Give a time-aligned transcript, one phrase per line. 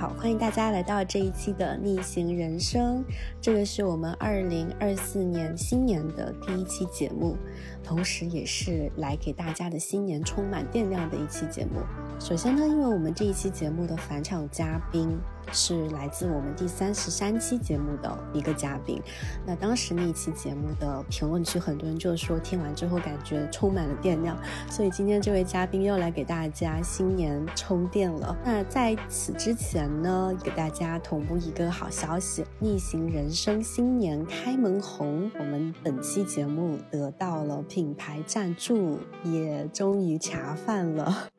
[0.00, 3.04] 好，欢迎大家来到这一期的逆行人生。
[3.38, 7.36] 这个是我们二零二四年新年的第一期节目，
[7.84, 11.82] 同时也是来给大家的新年充满电量的一期节目。
[12.20, 15.18] 首先呢，因为我们这一期节目的返场嘉宾
[15.52, 19.02] 是来自我们第三十三期节目的一个嘉宾，
[19.46, 24.36] 那当时那一期节目的评论区很多人就说听完之后感觉充满了电量，
[24.68, 28.36] 所以今天这位嘉宾又来给大家新年充电了。
[28.44, 41.30] 那在此之前呢，给大家同步一个好消息：逆行人生新年开门红，我们本期节目得到了品牌赞助，也终于恰饭了。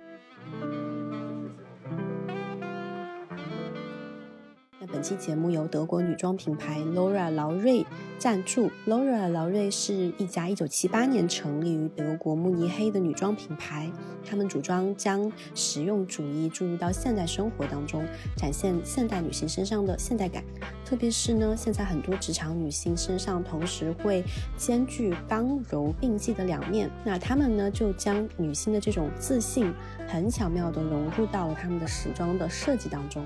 [4.80, 7.86] 那本期节目由德国女装品牌 Laura 劳瑞
[8.22, 8.70] 赞助。
[8.88, 13.92] Laura 劳瑞是一家1978年成立于德国慕尼黑的女装品牌，
[14.24, 18.06] 他们主张将实用主义注入到现代生活当中，
[18.38, 20.44] 展现现代女性身上的现代感。
[20.86, 24.24] 特别是呢，现在很多职场女性身上同时会
[24.56, 29.74] 兼具刚柔并济的两面，那她们呢就将女性的这种自信
[30.08, 33.26] 很巧妙地融入到了她们的时装的设计当中。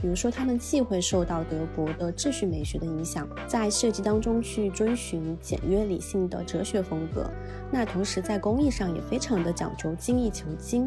[0.00, 7.30] 比如说，她们既会受到德国的秩序美学的影响，在设计当中去遵循简约理性的哲学风格，
[7.70, 10.86] 那同时在工艺上也非常的讲究精益求精。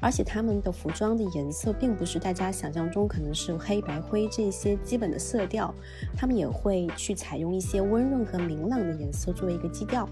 [0.00, 5.74] 而且他们的服装的颜色并不是大家想象中可能是黑白灰这些基本的色调，
[6.16, 10.08] 他们也会去采用一些温润和明朗的颜色作为一个基调。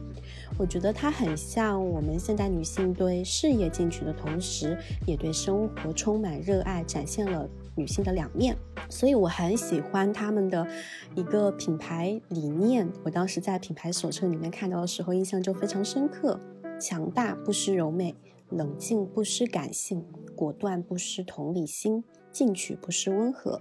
[0.58, 8.56] 我觉得它很像我们现代女性对事业进取的同时，也对生活充满热爱，展现了女性的两面。
[8.88, 10.66] 所以我很喜欢他们的
[11.14, 12.90] 一个品牌理念。
[13.04, 16.40] 我当时在品牌手册里面看到的时候，印象就非常深刻：
[16.80, 18.14] 强大不失柔美。
[18.50, 20.04] 冷静不失感性，
[20.36, 23.60] 果断不失同理心，进取不失温和。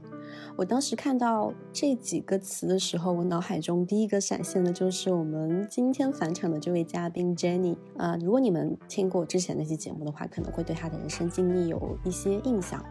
[0.56, 8.16] 我当时看到这几个词的时候，我脑海中第一个闪现的就是我们今天返场的这位嘉宾 Jenny 呃。
[8.22, 12.86] 如果你们听过之前那期节目的话，可能会对她的人生经历有一些印象。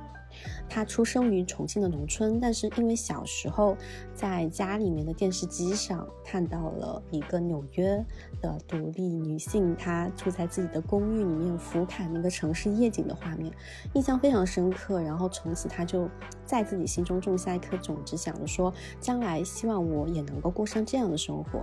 [0.69, 3.77] 她出生于重庆的农村，但是因为小时候
[4.15, 8.05] 在家里面的电视机上看到了一个纽约
[8.41, 13.53] 的独立女性，她住在自己的公寓里面俯瞰那个城市夜景的画面，
[13.94, 15.00] 印象非常深刻。
[15.00, 16.09] 然后从此她就
[16.44, 21.62] 在自己心中种下一颗种子，想着说将来希望我也能够过上这样的生活。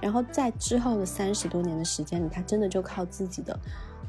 [0.00, 3.58] 然后在之后的三十多年的时间里，她真的就靠自己的。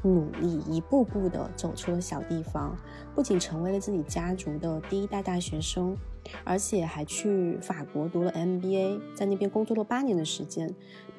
[0.02, 2.76] 努力一步步的走出了小地方，
[3.14, 5.96] 不仅成为了自己家族的第一代大学生，
[6.44, 10.74] 而且还去法国读了 MBA，在那边工作了八年的时间，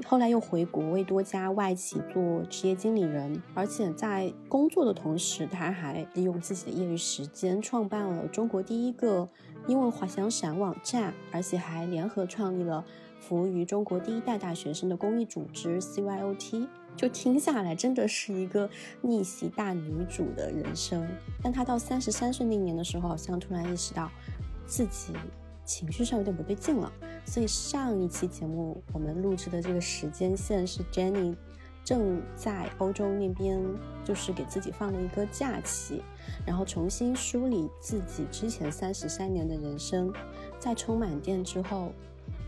[0.06, 9.28] 后来又回国为多家外企做职业经理人，而且在工作的同时，他还利用自己的业余时间创办了中国第一个
[9.68, 12.86] 英文滑翔伞网站，而且还联合创立了
[13.20, 16.68] 服务于中国第一代大学生的公益组织 CYOT。
[16.98, 18.68] 就听下来，真的是一个
[19.02, 21.08] 逆袭大女主的人生。
[21.44, 24.10] 但她到三十三岁那年的时候，好像突然意识到
[24.66, 25.14] 自己
[25.64, 26.92] 情绪上有点不对劲了。
[27.24, 31.36] 所以上一期节目我们录制的这个时间线是 Jenny
[31.84, 33.62] 正在欧洲那边，
[34.04, 36.02] 就是给自己放了一个假期，
[36.46, 40.12] 然后重新梳理自己之前三十三年的人生。
[40.58, 41.92] 在充满电之后，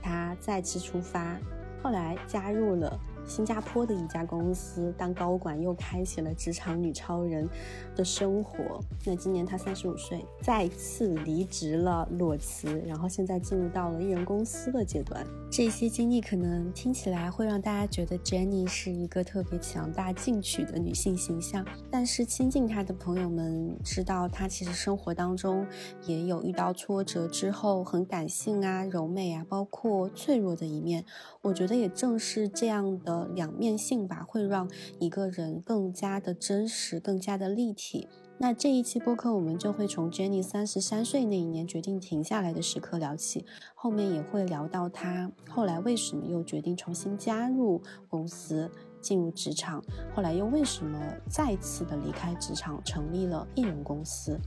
[0.01, 1.37] 她再次出发，
[1.83, 2.99] 后来加入了。
[3.29, 7.47] 新加坡的一家公司当高管，又开启了职场女超人
[7.95, 8.81] 的生活。
[9.05, 15.23] 那今年她三十五岁，再次离职了，裸辞，然后现在进入到了艺人公司的阶段。
[15.51, 25.65] 这些经历可能听起来会让大家觉得 Jenny 是一个特别强大、进取的女性形象，但是亲近她的朋友们知道，她其实生活当中
[26.07, 31.05] 也有遇到挫折之后很感性啊、柔美啊，包括脆弱的一面。
[31.41, 33.27] 我觉得也正是这样的。
[33.35, 34.69] 两面性吧，会让
[34.99, 38.07] 一个人更加的真实，更加的立体。
[38.41, 43.45] 那这一期播客，我们就会从 Jenny 三十三岁那一年决定停下来的时刻聊起，
[43.75, 48.71] 后面也会聊到她后来为什么又决定重新加入公司，
[49.01, 49.83] 进入职场，
[50.15, 50.99] 后来又为什么
[51.29, 54.39] 再次的离开职场，成立了艺人公司。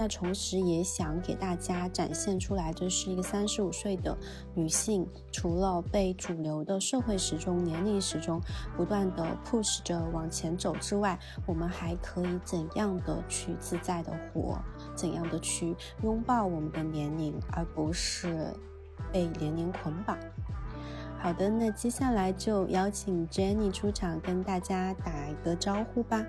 [0.00, 4.16] 那同时也想给大家展现出来，这是一个三十五岁的
[4.54, 8.40] 女性，除了被主流的社会时钟、年龄时钟
[8.74, 14.58] 不断的 push 着往前走之外，我们还可以怎样的去自在的活，
[14.94, 18.54] 怎样的去拥抱我们的年龄，而不是
[19.12, 20.16] 被年龄捆绑。
[21.18, 26.24] 好的，那接下来就邀请 Jenny 出场，跟大家打一个招呼吧。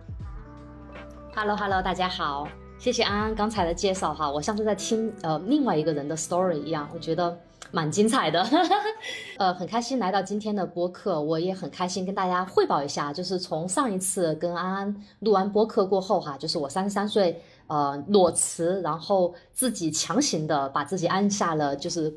[1.33, 2.49] Hello，Hello，大家好。
[2.81, 7.39] 谢谢安安刚才的介绍哈，我像是在听呃另外一个人的 story 一样，我觉得
[7.69, 8.43] 蛮精彩的，
[9.37, 22.11] 呃，很开心来到今天的播客，我也很开心跟大家汇报一下，就是从上一次跟安安录完播客过后哈，就是我三十三岁呃裸辞，然后自己强行的把自己按下了就是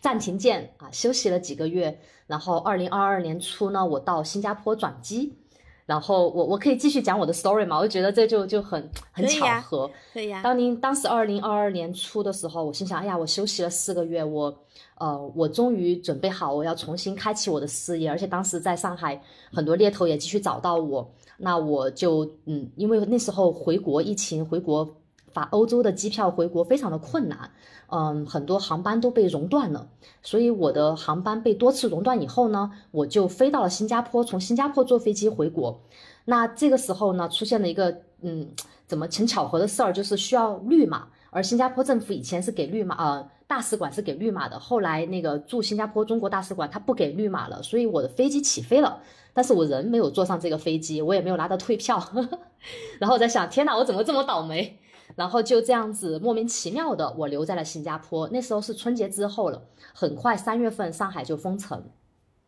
[0.00, 5.36] 暂停键啊，休息了几个月，然后二零二二年初呢，我到新加坡转机。
[5.84, 7.76] 然后我我可以继续讲我的 story 嘛？
[7.76, 9.90] 我就觉得这就就很很巧合。
[10.12, 10.40] 可以呀。
[10.42, 14.54] 当您当时二零二二年初的时候，我心想，哎呀，我休息了四个月，我
[14.98, 18.08] 呃，我终于准备好，我要重新开启我的事业。
[18.08, 19.20] 而且当时在上海，
[19.52, 24.88] 很多猎头也继续找到我，那我就嗯，因为那时候回国疫情，回国
[25.32, 27.50] 发欧洲的机票回国非常的困难。
[27.88, 29.86] 嗯，很多航班都被熔断了，
[30.22, 35.80] 所以我的航班被多次熔断以后呢，我就飞到了新加坡，从新加坡坐飞机回国。
[36.24, 38.48] 那这个时候呢，出现了一个嗯，
[38.86, 49.02] 怎么很巧合的事儿，就是需要绿码，而新加坡政府以前是给绿码，呃，大使馆是给绿码的，后来那个驻新加坡中国大使馆他不给绿码了，所以我的飞机起飞了，
[49.34, 52.02] 但是我人没有坐上这个飞机，我也没有拿到退票，
[52.98, 54.78] 然后我在想，天哪，我怎么这么倒霉？
[55.14, 58.28] 然后就这样子莫名其妙的，我留在了新加坡。
[58.28, 59.62] 那时候是春节之后了，
[59.94, 61.82] 很快三月份上海就封城，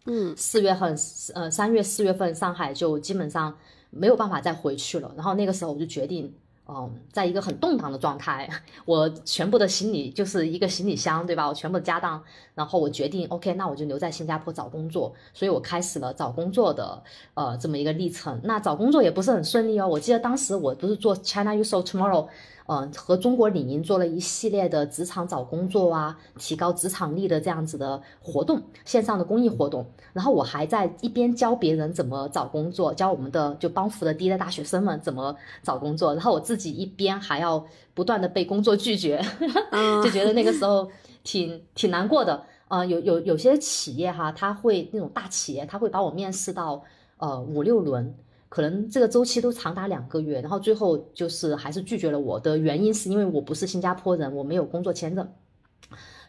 [0.07, 0.97] 嗯，四月份，
[1.35, 3.57] 呃，三月四月份上海就基本上
[3.91, 5.13] 没有办法再回去了。
[5.17, 6.35] 然后那个时候我就决定。
[6.67, 8.49] 嗯，在一个很动荡的状态，
[8.87, 11.47] 我全部的行李就是一个行李箱，对吧？
[11.47, 12.25] 我全部的家当，
[12.55, 17.03] 然后我决定，OK，那我就留在新加坡找工作，所以我开始了找工作的
[17.35, 18.41] 呃这么一个历程。
[18.45, 22.29] 那找工作也不是很顺利哦，我记得当时我不是做 China You So Tomorrow。
[22.67, 29.87] 嗯，和中国领英做了一系列的职场找工作啊，提高职场力的这样子的活动，线上的公益活动。
[30.15, 36.15] 然后我还在一边教别人怎么找工作，教我们的就帮扶的第一代大学生们怎么找工作。
[36.15, 37.63] 然后我自己一边还要
[37.93, 39.23] 不断的被工作拒绝，
[40.03, 40.89] 就觉得那个时 候
[41.23, 42.43] 挺挺难过的。
[42.69, 46.83] 呃，有有有些企业哈，他会那种大企业，他会把我面试到
[47.19, 48.15] 呃五六轮。
[48.55, 55.29] 可能这个周期都长达两个月，然后最后就是还是拒绝了我的原因是因为我不是新加坡人，我没有工作签证，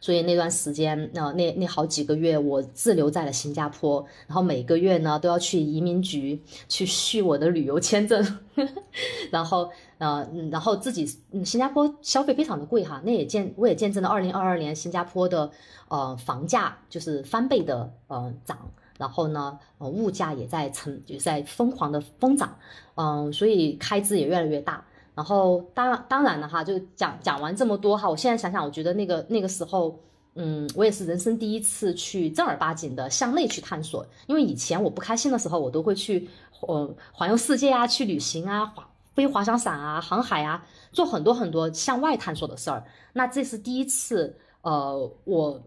[0.01, 8.39] 所以那段时间，那那那好几个月我滞留在了新加坡，然后每个月呢都要去移民局去续我的旅游签证，
[9.29, 9.69] 然后
[9.99, 15.51] 呃然后自己新加坡消费非常的贵哈，那也见我也见证了二零二二年新加坡的
[15.89, 18.71] 呃房价就是翻倍的呃涨。
[18.97, 22.57] 然后呢，呃，物价也在成，就在疯狂的疯涨，
[22.95, 24.83] 嗯，所以开支也越来越大。
[25.13, 29.99] 然后当当然了哈，就讲讲完这么多哈，我现在想想，我觉得那个那个时候，
[30.35, 34.05] 嗯，我也是人生第一次去正儿八经的向内去探索。
[34.27, 36.29] 因为以前我不开心的时候，我都会去，
[36.61, 42.83] 呃，环游世界啊，去旅行啊，滑飞滑翔伞啊，航海啊，做很多很多向外探索的事儿。
[43.13, 45.61] 那这是第一次，呃，我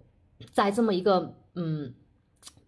[0.53, 1.93] 在这么一个，嗯。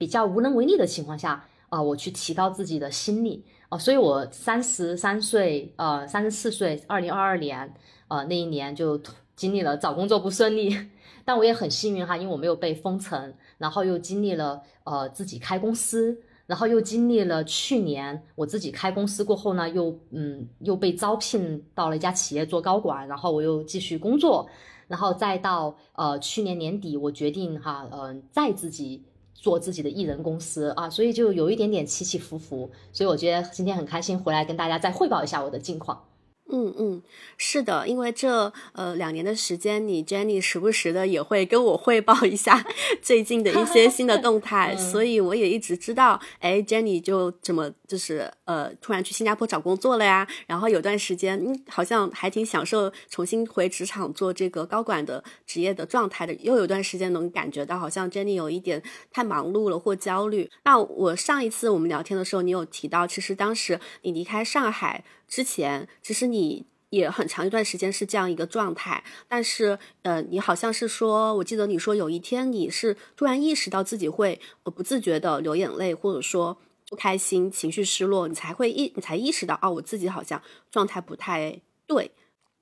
[0.00, 7.74] 比较无能为力的情况下啊，我去提高自己的心力啊，所以我三十三岁，呃，三十四岁，二零二二年，
[8.08, 8.98] 呃，那一年就
[9.36, 10.74] 经历了找工作不顺利，
[11.22, 24.48] 但我也很幸运哈，因为我没有被封城，然后又经历了呃自己开公司，然后又经历了去年我自己开公司过后呢，又嗯又被招聘到了一家企业做高管，然后我又继续工作，
[24.88, 29.04] 然后再到呃去年年底，我决定哈，嗯，再自己。
[29.40, 36.09] 做自己的艺人公司啊，所以就有一点点起起伏伏，所以我觉得今天很开心回来跟大家再汇报一下我的近况。
[36.52, 37.02] 嗯嗯，
[37.36, 42.64] 是的，因为这呃两年的时间，你 Jenny 时不时的也会跟我汇报一下
[43.00, 60.50] 最近的一些新的动态， 所以我也一直知道，哎，Jenny 就怎么就是呃突然去新加坡找工作了呀，然后有段时间嗯好像还挺享受重新回职场做这个高管的职业的状态的，又有段时间能感觉到好像 Jenny 有一点太忙碌了或焦虑。
[60.64, 65.04] 那我上一次我们聊天的时候，你有提到，其实当时你离开上海。
[65.30, 76.58] 之前其实你也很长一段时间是这样一个状态，但是呃，你好像是说，我记得你说有一天你是突然意识到自己会呃不自觉的流眼泪，或者说
[76.88, 82.10] 不开心、情绪失落，你才会意你才意识到哦，我自己好像状态不太对，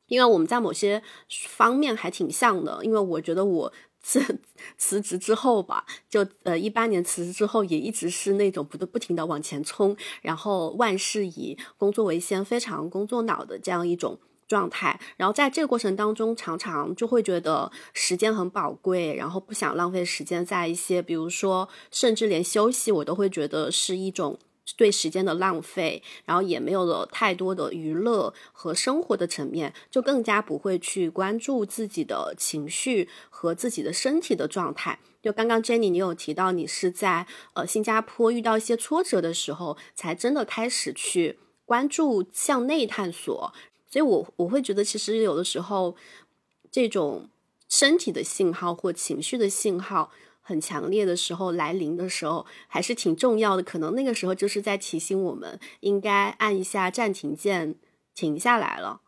[0.08, 3.72] 因为我们在某些方面还挺像的，因为我觉得我。
[4.02, 4.40] 辞
[4.78, 14.98] 辞职之后吧，就呃一八年辞职之后，也一直是那种不不停的往前冲，然后万事以工作为先，非常工作脑的这样一种状态。
[15.16, 24.38] 然后在这个过程当中，常常就会觉得时间很宝贵，然后不想浪费时间在一些，比如说，甚至连休息我都会觉得是一种。
[24.76, 34.98] 对时间的浪费，然后也没有了太多的娱乐和生活的层面，就更加不会去关注自己的情绪和自己的身体的状态。
[35.22, 43.52] 就刚刚 Jenny，你有提到你是在呃新加坡遇到一些挫折的时候，才真的开始去关注向内探索。
[43.90, 45.96] 所以，我我会觉得，其实有的时候
[46.70, 47.28] 这种
[47.68, 50.12] 身体的信号或情绪的信号。
[50.48, 53.62] 很强烈的时候来临的时候，还是挺重要的。
[53.62, 57.74] 可能那个时候就是在提醒我们，应该按一下暂停键，
[58.14, 59.02] 停下来了。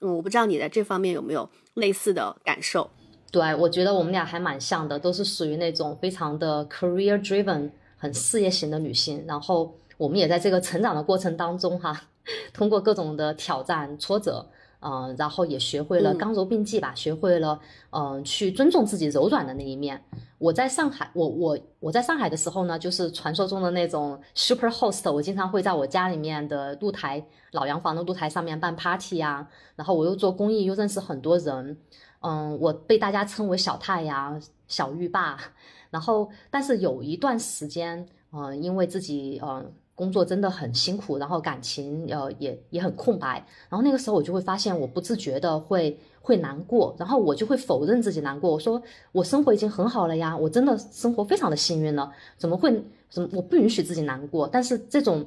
[0.00, 2.88] 嗯，我不知道你在这方面有没有类似的感受。
[3.30, 9.22] 对，我觉得我们俩还蛮像的，都是属于那种非常的 career driven，很事业型的女性。
[9.28, 12.04] 然后我们也在这个成长的过程当中，哈，
[12.54, 14.46] 通过各种的挑战、挫折。
[14.80, 17.58] 嗯，然后也学会了刚柔并济吧，学会了
[17.90, 20.02] 嗯去尊重自己柔软的那一面。
[20.38, 31.78] 我在上海，我我我在上海的时候呢，就是传说中的那种 super host，我经常会在我家里面的露台老洋房的露台上面办 party 呀，然后我又做公益，又认识很多人，
[32.20, 35.38] 嗯，我被大家称为小太阳、小浴霸。
[35.90, 39.72] 然后，但是有一段时间，嗯，因为自己嗯。
[39.96, 52.70] 工作真的很辛苦，然后感情呃也也很空白，然后那个时候我就会发现我不自觉的会会难过，然后我就会否认自己难过，我说我生活已经很好了呀，我真的生活非常的幸运了，怎么会
[53.10, 54.46] 怎么我不允许自己难过？
[54.46, 55.26] 但是这种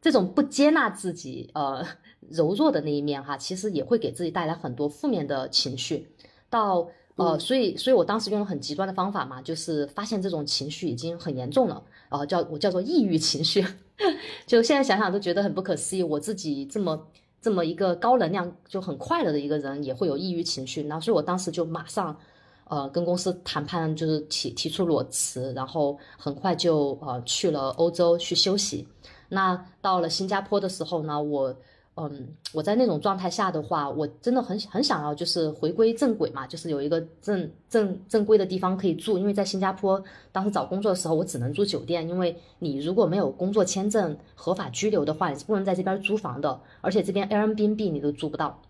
[0.00, 1.86] 这种不接纳自己呃
[2.30, 6.08] 柔弱的那一面哈，其实也会给自己带来很多负面的情绪，
[6.48, 6.88] 到。
[7.16, 13.62] 呃，所以，所以我当时用了很极端的方法嘛，就是发现这种情绪已经很严重了，呃，叫我叫做抑郁情绪，
[14.46, 17.06] 就现在想想都觉得很不可思议，我自己这么
[17.40, 22.16] 这么一个高能量就很快乐的一个人也会有抑郁情绪，然后所以我当时就马上，
[22.68, 28.86] 呃，跟公司谈判，就是提提出裸辞，然后很快就呃去了欧洲去休息，
[29.28, 31.54] 那到了新加坡的时候呢，我。
[32.10, 39.18] 嗯，我在那种状态下的话，我真的很很想要，就是回归正轨嘛，就是有一个正正正规的地方可以住。
[39.18, 40.02] 因为在新加坡
[40.32, 48.62] 当时找工作的时候，我只能住酒店，因为你如果没有工作签证、合法居留的话，你是不能在这边租房的，而且这边 Airbnb 你都租不到。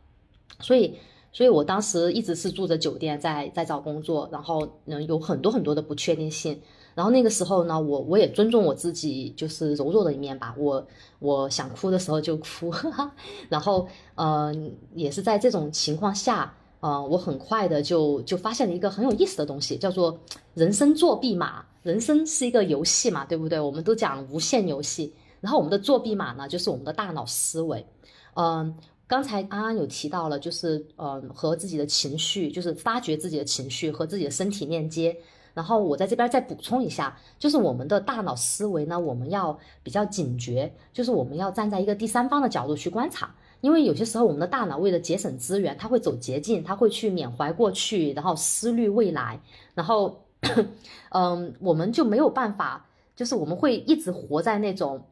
[0.60, 0.96] 所以，
[1.32, 6.60] 所以我当时一直是住着酒店，在在找工作，然后嗯，有很多很多的不确定性。
[6.94, 10.54] 然后那个时候呢，我我也尊重我自己，就是柔弱的一面吧。
[10.58, 10.86] 我
[11.18, 12.72] 我想哭的时候就哭，
[13.48, 14.54] 然后呃，
[14.94, 20.18] 也是在这种情况下，呃，我很快的就就发现了一个很有意思的东西，叫做
[20.54, 21.64] 人生作弊码。
[21.82, 23.58] 人生是一个游戏嘛，对不对？
[23.58, 25.14] 我们都讲无限游戏。
[25.40, 27.86] 然后我们的作弊码呢，就是我们的大脑思维。
[28.34, 35.16] 嗯，刚才安安有提到了，就是呃，和自己的情绪，就是发掘自己的情绪和自己的身体链接。
[35.52, 49.40] 然后我在这边再补充一下，就是我们的大脑思维呢，我们要比较警觉，就是我们要站在一个第三方的角度去观察，因为有些时候我们的大脑为了节省资源，它会走捷径，它会去缅怀过去，然后思虑未来，
[49.74, 50.22] 然后，
[51.10, 55.02] 嗯，我们就没有办法，就是我们会一直活在那种，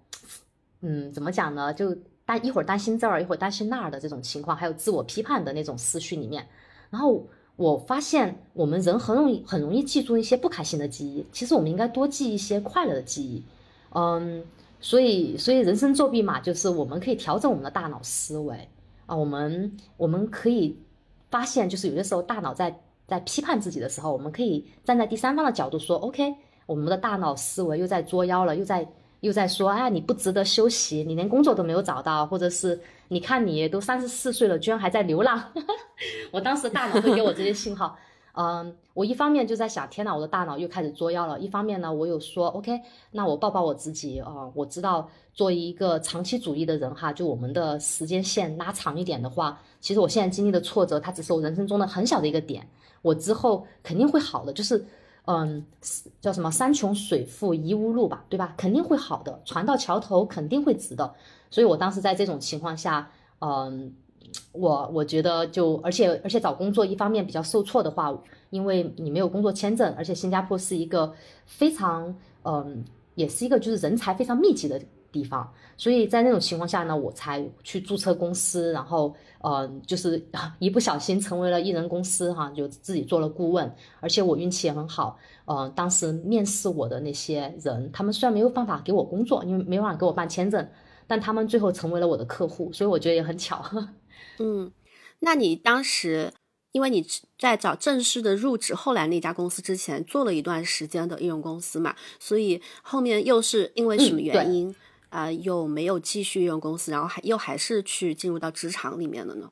[0.83, 1.75] 嗯，怎么讲呢？
[1.75, 6.47] 就担一会儿担心这儿，一会儿担心那儿的这种情况，还有自我批判的那种思绪里面，
[6.91, 7.27] 然后。
[7.59, 13.43] 我发现我们人很容易很容易记住一些不开心的记忆，其实我们应该多记一些快乐的记忆。
[13.93, 14.45] 嗯，
[14.81, 18.69] 所以所以人生作弊嘛就是我们可以调整我们的大脑思维
[19.07, 20.79] 啊，我们我们可以
[21.31, 26.35] 发现，就是有些时候大脑在在批判自己的时候，我们可以站在第三方的角度说，OK，
[26.67, 28.89] 我们的大脑思维又在作妖了，又在。
[29.21, 35.43] 又在说，哎，你不值得休息，你连工作都没有找到，或者是你看你都三十四岁了，居然还在流浪。
[36.31, 37.97] 我当时大脑会给我这些信号，
[38.35, 52.65] 嗯，我一方面就在想，天呐，我的大脑又开始作妖了；一方面呢，我有说，OK，那我抱抱我自己啊，我知道作为一个长期主义的人哈，就我们的时间线拉长一点的话，其实我现在经历的挫折，它只是我人生中的很小的一个点，
[53.03, 54.87] 我之后肯定会好的，就是。
[55.31, 55.63] 嗯，
[56.23, 58.55] 叫什么“山穷水复疑无路”吧，对吧？
[58.57, 61.15] 肯定会好的，船到桥头肯定会直的。
[61.51, 63.93] 所以我当时在这种情况下，嗯，
[64.53, 68.11] 我我觉得就而且而且找工作一方面比较受挫的话，
[68.49, 71.13] 因为你没有工作签证，而且新加坡是一个
[71.45, 72.83] 非常嗯，
[73.15, 74.81] 也是一个就是人才非常密集的。
[75.11, 80.23] 地方，所以在那种情况下呢，我才去注册公司，然后呃，就是
[80.59, 90.69] 一不小心成为了艺人公司哈，就自己做了顾问，而且我运气也很好，呃，当时面试我的那些人，他们虽然没有办法给我工作，因为没办法给我办签证，
[91.07, 93.65] 但他们最后成为了我的客户，所以我觉得也很巧。
[94.39, 94.71] 嗯，
[95.21, 96.33] 那你当时
[96.73, 97.05] 因为你
[97.39, 104.75] 在找正式的入职后来那家公司之前做了一段时间的艺人公司嘛，所以后面又是因为什么原因？
[105.11, 109.51] 啊，又没有继续用公司，然后还又还是去进入到职场里面了呢？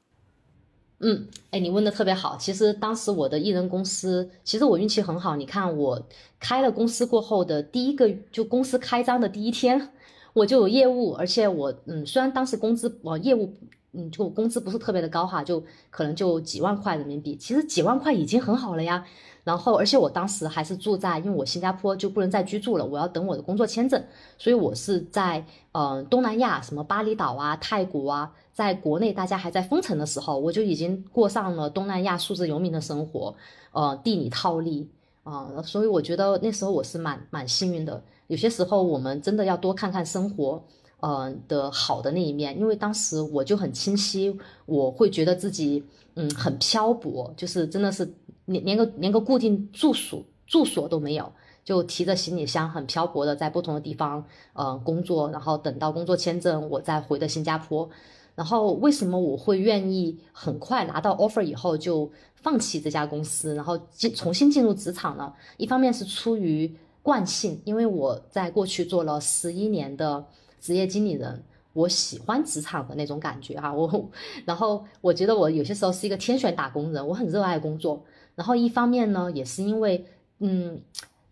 [1.00, 2.36] 嗯，哎，你问的特别好。
[2.38, 5.36] 其实当时我的艺人公司，其实我运气很好。
[5.36, 6.06] 你看，我
[6.40, 9.92] 开了公司过后的第一个，就公司开张的第一天，
[10.32, 13.52] 我就有业务，而且我，嗯，虽然当时工资，我业务，
[13.92, 17.36] 嗯，就工资不是特别的高哈，就可能就几万块人民币。
[17.36, 19.06] 其实几万块已经很好了呀。
[19.46, 24.04] 然后，而且我当时还是住在，因为我新加坡就不能再居住了，我要等我的工作签证，
[24.36, 33.32] 所以我是在，嗯，东南亚，什么巴厘岛啊、泰国啊，在国内大家还在封城的时候，我就已经过上了东南亚数字游民的生活，
[33.70, 34.90] 呃，地理套利
[35.22, 38.02] 啊，所以我觉得那时候我是蛮蛮幸运的。
[38.26, 40.60] 有些时候我们真的要多看看生活，
[40.98, 45.84] 嗯的好的那一面，因为当时我就很清晰，我会觉得自己，
[46.16, 48.12] 嗯，很漂泊，就是真的是。
[48.46, 51.30] 连连个连个固定住所住所都没有，
[51.64, 54.24] 就提着行李箱很漂泊的在不同的地方
[54.54, 57.88] 呃工作，然后等到工作签证我再回的新加坡。
[58.34, 65.32] 然后为什么我会愿意很快拿到 offer 以后就放弃这家公司，然后进重新进入职场呢？
[65.56, 66.70] 一方面是出于
[67.02, 70.22] 惯性，因为我在过去做了十一年的
[70.60, 73.72] 职业经理人，我喜欢职场的那种感觉哈。
[73.72, 74.10] 我
[74.44, 78.04] 然后我觉得我有些时候是一个天选打工人，我很热爱工作。
[78.36, 80.04] 然后一方面呢，也是因为，
[80.38, 80.80] 嗯，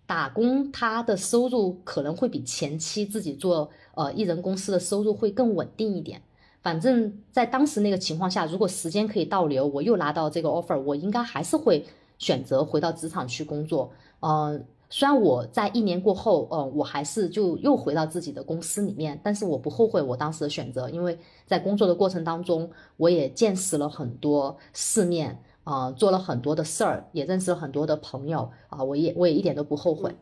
[0.07, 6.21] 打工他的收入可能会比前期自己做呃艺人公司的收入会更稳定一点。
[6.63, 11.85] 反正，在当时那个情况下，如果时间可以倒流，我又拿到这个 offer，我应该还是会
[12.19, 13.93] 选择回到职场去工作。
[14.21, 25.39] 嗯，虽然我在一年过后，呃，我还是就又回到自己的公司里面，但是我不后悔我当时的选择，因为在工作的过程当中，我也见识了很多世面。
[25.65, 30.15] 啊，做了很多的事儿，也认识了很多的朋友啊，我也我也一点都不后悔。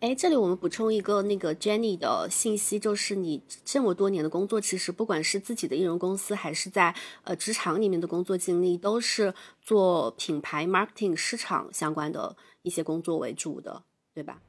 [0.00, 13.82] 哎，这里我们补充一个那个 Jenny 的信息，就是你这么多年的工作，其实不管是自己的艺人公司，还是在呃职场里面的工作经历，都是做品牌 marketing 市场相关的一些工作为主的，
[14.14, 14.40] 对吧？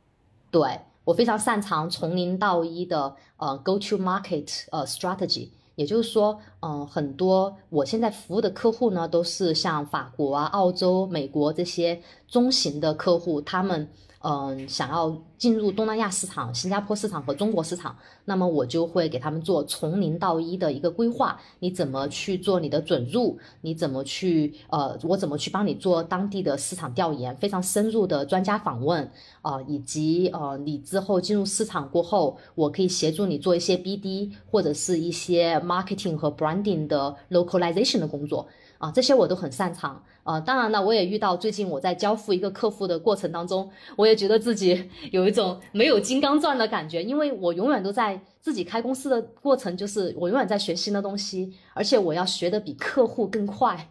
[0.52, 5.50] 对我非常擅长从零到一的呃 go to market 呃 strategy。
[5.82, 13.90] 也就是说，嗯，很多我现在服务的客户呢，都是像法国啊、澳洲、美国这些中型的客户，他们。
[14.24, 21.40] 嗯，想要进入东南亚市场、新加坡市场和中国市场，那么我就会给他们做从零到一的一个规划。
[21.60, 23.38] 你怎么去做你的准入？
[23.62, 27.36] 你怎么去呃，我怎么去帮你做当地的市场调研？
[27.38, 29.10] 非常深入的专家访问
[29.42, 38.48] 啊，以及呃，你之后进入市场过后，我可以协助你做一些 BD 或者是一些 marketing 和 branding 的 localization 的工作
[38.82, 40.04] 啊，这些我都很擅长。
[40.24, 53.91] 啊，当然了，我也遇到最近我在交付一个客户的过程当中，我也觉得自己 有一种没有金刚钻的感觉，因为我永远都在自己开公司的过程，就是我永远在学新的东西，而且我要学的比客户更快。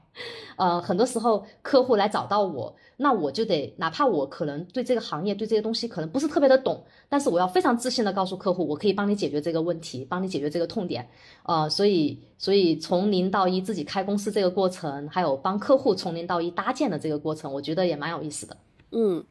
[0.57, 2.75] 呃，很多时候客户来找到我。
[3.03, 11.09] 那我就得，哪怕我可能对这个行业、对这些东西可能不是特别的懂，但是我要非常自信的告诉客户，我可以帮你解决这个问题，帮你解决这个痛点，
[11.45, 18.55] 呃，所以，所以从零到一自己开公司这个过程，还有帮客户从零到一搭建的这个过程，我觉得也蛮有意思的。
[18.93, 19.25] 嗯，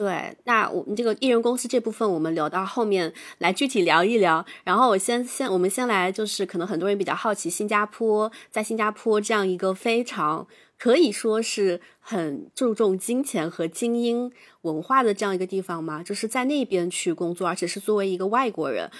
[0.00, 4.42] 对，那我们这个艺人公司这部分，我们留到后面来具体聊一聊。
[4.64, 10.46] 然后我先先，我们先来，就是可能很多人比较好奇，新加坡在新加坡这样一个非常。
[10.78, 14.32] 可以说是很注重金钱和精英
[14.62, 16.02] 文化的这样一个地方吗？
[16.02, 18.90] 就是在那边去工作，而且是作为一个外国人，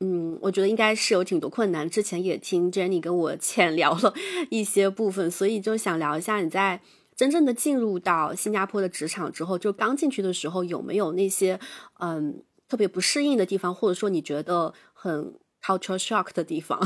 [0.00, 1.88] 嗯，我觉得应该是有挺多困难。
[1.88, 4.12] 之前也听 Jenny 跟我 浅聊了
[4.50, 6.82] 一些部分，所以就想聊一下你在
[7.20, 11.60] 真正的进入到新加坡的职场之后，就刚进去的时候有没有那些
[11.98, 16.80] 嗯特别不适应的地方，或者说你觉得很 culture shock 的地方？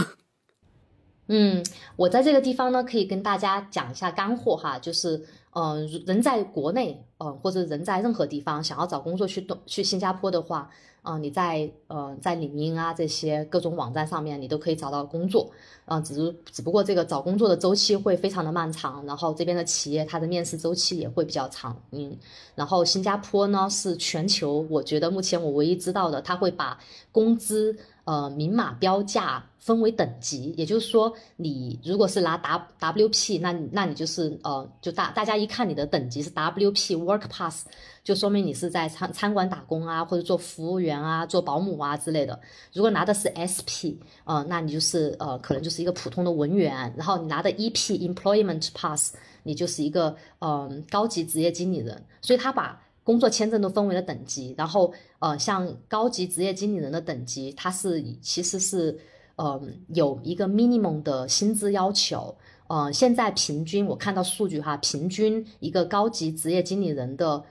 [1.28, 10.68] 嗯，我在这个地方呢，可以跟大家讲一下干货哈，就是，嗯，人在国内，嗯，或者人在任何地方想要找工作去东去新加坡的话，
[11.04, 15.50] 嗯，你在呃在领英啊这些各种网站上面，你都可以找到工作，
[15.84, 22.16] 嗯，只是只不过这个找工作的周期会非常的漫长，然后这边的企业它的面试周期也会比较长，嗯，
[22.54, 26.78] 然后新加坡呢是全球，我觉得目前我唯一知道的，它会把
[27.12, 27.76] 工资。
[28.04, 37.66] 呃，明码标价分为等级，也就是说，你如果是拿 W W P，那那你就是呃，就大大家一看你的等级是 W P Work Pass，
[38.02, 42.38] 就说明你是在餐餐馆打工啊，或者做服务员啊，做保姆啊之类的。
[42.74, 46.92] 如果拿的是 S P，呃，那你就是呃，可能就是一个普通的文员。
[46.96, 49.14] 然后你拿的 E P Employment Pass，
[49.44, 52.04] 你就是一个嗯高级职业经理人。
[52.20, 58.98] 所以他把工作签证都分为了等级，然后呃，像高级职业经理人的等级，它是其实是
[59.36, 62.34] 呃有一个 minimum 的薪资要求。
[62.66, 67.44] 呃，现在平均我看到数据哈，平均一个高级职业经理人的，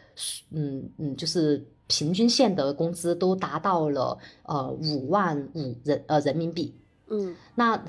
[0.49, 6.73] 嗯嗯，就是平均线的工资都达到了呃五万五人呃人民币。
[7.09, 7.83] 嗯，那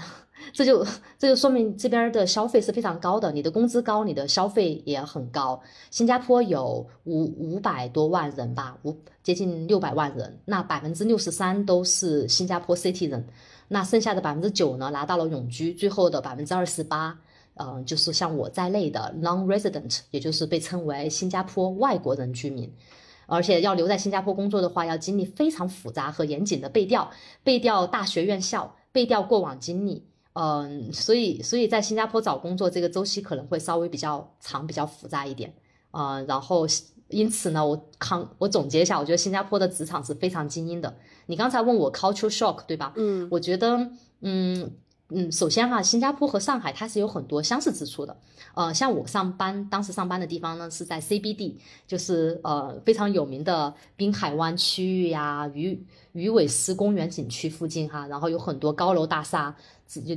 [0.53, 0.85] 这就
[1.19, 5.61] 这就说明这边的消费是非常高的，你的工资高，你的消费也很高。
[5.91, 13.27] 新加坡有五五百多万人吧，五接近六百万人，那百分之六十三都是新加坡 City 人。
[13.69, 17.19] 那剩下的百分之九呢，拿到了永居，最后的百分之二十八，
[17.55, 22.71] 嗯，就是像我在内的 non-resident，也就是被称为新加坡外国人居民，
[23.27, 27.11] 而且要留在新加坡工作的话，要经历非常复杂和严谨的背调，
[27.43, 35.55] 背调大学院校，背调过往经历，嗯，所以所以在新加坡找工作这个周期可能会稍微比较长，比较复杂一点，
[35.91, 36.67] 嗯，然后。
[37.09, 40.97] 因此呢，我康我总结一下，我觉得新加坡的职场是非常精英的。
[41.27, 42.95] 你刚才问我 culture shock 对吧？
[42.97, 43.79] 嗯，我觉得，
[44.23, 44.73] 嗯
[45.15, 48.17] 嗯，首先哈，新加坡和上海它是有很多相似之处的。
[48.55, 51.55] 呃，像我上班当时上班的地方呢，是在 CBD，
[51.87, 55.81] 就是呃非常有名的滨海湾区域呀，鱼
[56.13, 59.55] 鱼尾狮公园景区附近哈，然后有很多高楼大厦。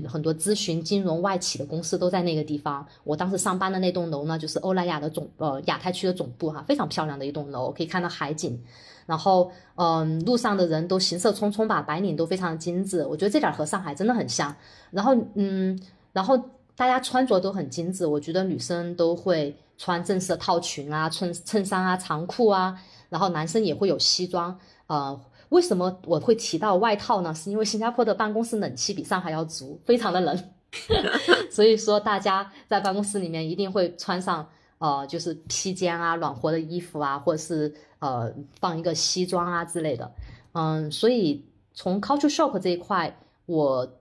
[0.08, 2.84] 很多咨询、金融、外企的公司都在那个地方。
[3.04, 8.60] 我当时上班的那栋楼呢，就是欧莱雅的总呃亚太区的总部哈，非常漂亮的一栋楼，可以看到海景。
[9.08, 13.04] 然后嗯，路上的人都行色匆匆吧，白领都非常精致。
[13.08, 14.56] 我觉得这点和上海真的很像。
[14.92, 15.82] 然后嗯，
[16.14, 16.38] 然后
[16.76, 18.06] 大家穿着都很精致。
[18.06, 25.20] 我觉得女生都会穿正式套裙啊、衬衬衫啊、长裤啊，然后男生也会有西装呃。
[25.50, 27.34] 为什么我会提到外套呢？
[27.34, 30.44] 是因为新加坡的办公室冷气比上海要足，非常的冷，
[31.50, 34.46] 所以说大家在办公室里面一定会穿上
[34.80, 40.12] 呃，就是披肩啊、暖和的衣服啊，或者是呃放一个西装啊之类的。
[40.54, 44.00] 嗯，所以从 culture shock 这一块，我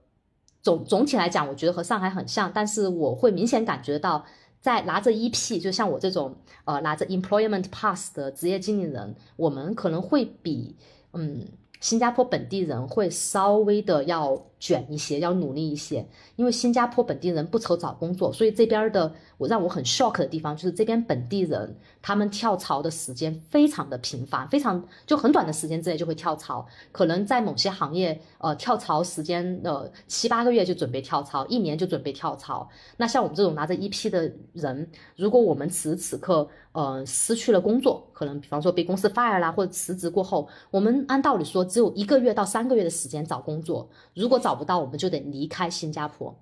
[0.61, 4.25] 总总体来讲，我觉得和上海很像，但是我会明显感觉到，
[4.59, 6.35] 在拿着 EP，就像我这种
[6.65, 10.75] 呃拿着 employment pass 的职业经理人，我们可能会比。
[11.13, 11.47] 嗯，
[11.79, 32.67] 新加坡本地人会稍微的要卷一些，要努力一些，因为新加坡本地人不愁找工作，所以这边的我让我很 shock 的地方就是这边本地人他们跳槽的时间非常的频繁，非常就很短的时间之内就会跳槽，可能在某些行业，呃，跳槽时间呃七八个月就准备跳槽，一年就准备跳槽。
[32.97, 36.47] 那像我们这种拿着一批的人，如果我们此时此刻。
[36.73, 46.33] 呃，失去了工作，可能比方说被公司 fire 啦，或者辞职过后，我们按道理说只有一个月到三个月的时间找工作，如果找找不到，我们就得离开新加坡。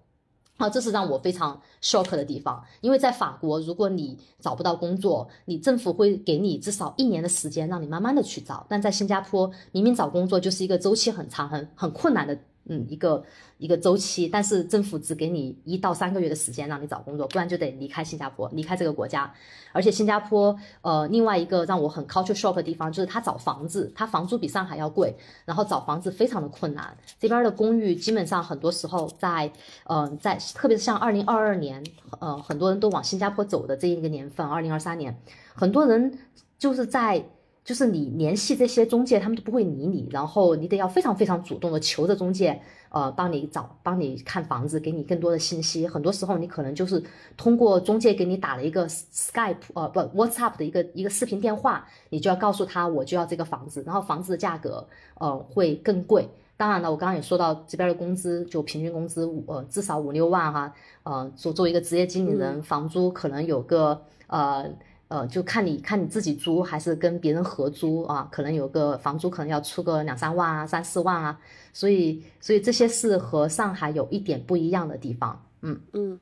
[0.57, 12.37] 啊，这是让我非常 shock 的地方，因为在法国，如果你找不到工作，你政府会给你至少一年的时间，让你慢慢的去找，但在新加坡，明明找工作就是一个周期很长、很很困难的。
[12.67, 13.23] 嗯，一个
[13.57, 19.31] 一个周期，但是政府只给你一到三个月的时间让你找工作，不然就得离开新加坡，离开这个国家。
[19.71, 26.97] 而且新加坡，呃，另外一个让我很 culture shock 的地方就是他找房子，他房租比上海要贵，然后找房子非常的困难。
[27.19, 29.51] 这边的公寓基本上很多时候在，
[29.85, 31.83] 嗯，在特别是像二零二二年，
[32.19, 35.15] 呃，很多人都往新加坡走的这一个年份，二零二三年，
[35.53, 36.17] 很多人
[36.57, 37.23] 就是在。
[37.65, 45.87] 就是你联系这些中介，他们都不会理你，然后你得要非常非常主动的求着中介，呃，帮你找，帮你看房子，给你更多的信息。
[45.87, 47.03] 很多时候你可能就是
[47.35, 56.29] 通过中介给你打了一个 Skype，呃，不，WhatsApp 的一个一个视频电话，你就要告诉他我就要这个房子，然后房子的价格，呃，会更贵。
[56.55, 64.71] 当然了，我刚刚也说到这边的工资，就平均工资五，呃，至少五六万哈，呃，做作为一个职业经理人，房租可能有个呃。
[65.15, 68.27] 呃，就看你看你自己租还是跟别人合租啊？
[68.29, 71.39] 可能有个房租可能要出个两三万啊，三四万啊，
[71.71, 75.41] 所以所以这些是和上海有一点不一样的地方。
[75.61, 76.19] 嗯嗯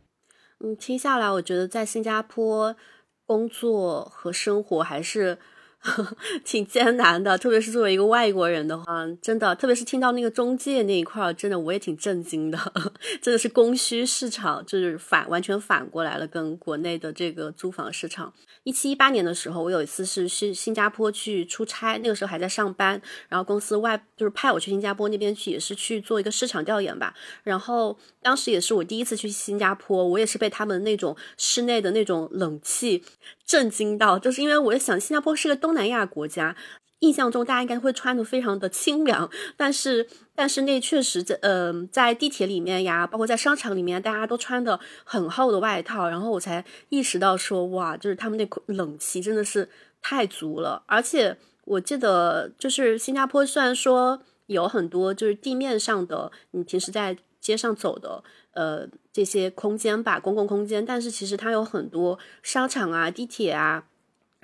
[0.59, 2.75] 嗯，听下来我觉得在新加坡
[3.25, 5.39] 工作和生活还是。
[6.45, 12.57] 挺艰难的，特别是作为一个外国人的话，真的，特别是听到那个中介那一块儿，真的我也挺震惊的。
[13.21, 18.33] 真的是供需市场就是反完全反过来了，跟国内的这个租房市场。
[18.63, 27.13] 一七一八年的时候，我有一次是去新加坡去出差，那个时候还在上班，然后公司外就是派我去新加坡那边去，也是去做一个市场调研吧。
[27.43, 33.03] 然后当时也是我第一次去新加坡，我也是被他们那种室内的那种冷气。
[33.45, 36.55] 震惊到，就是因为我在想新加坡是个东南亚国家，
[36.99, 49.69] 印象中大家应该会穿的非常的清凉，但是但是那确实在呃在地铁里面呀，包括在商场里面，大家都穿的很厚的外套，然后我才意识到说哇，就是他们那冷气真的是
[50.01, 50.83] 太足了。
[50.87, 63.85] 而且我记得，就是新加坡虽然说有很多就是地面上的，你平时在街上走的，呃，这些空间吧，公共空间，但是其实它有很多商场啊、地铁啊。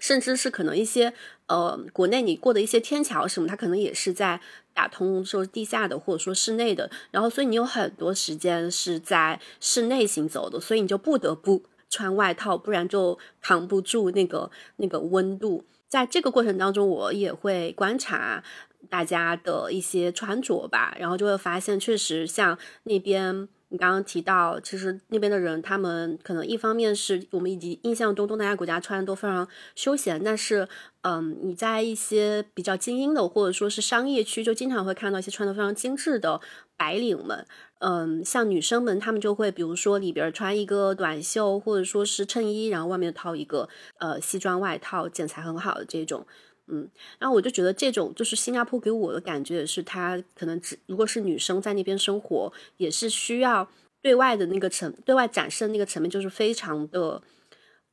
[0.02, 1.14] 甚至是可能一些
[1.48, 4.40] 呃，国内你过的一些天桥什么，它可能也是在
[4.74, 15.66] 打通说地下的或者说室内的，然后所以你有很多时间是在室内行走的，所以你就不得不穿外套，不然就扛不住那个那个温度。
[15.90, 18.42] 在这个过程当中，我也会观察
[18.90, 23.50] 大家的一些穿着吧，然后就会发现，确实像那边。
[23.70, 30.68] 你刚刚提到，其实那边的人，他们可能一方面是我们以及印象中东南亚国家穿的都非常休闲，但是，
[31.04, 36.42] 嗯，你在一些比较精英的或者说是商业区，就经常会看到一些穿的非常精致的
[36.76, 37.46] 白领们，
[37.80, 46.26] 嗯，像女生们，她们就会比如说里边穿一个短袖或者说是衬衣，然后外面套一个呃西装外套，剪裁很好的这种。
[46.70, 53.70] 嗯，然后我就觉得这种就是新加坡给我的感觉也是，她可能只如果是女生在那边生活，也是需要
[54.02, 57.22] 对外的那个层对外展示的那个层面，就是非常的。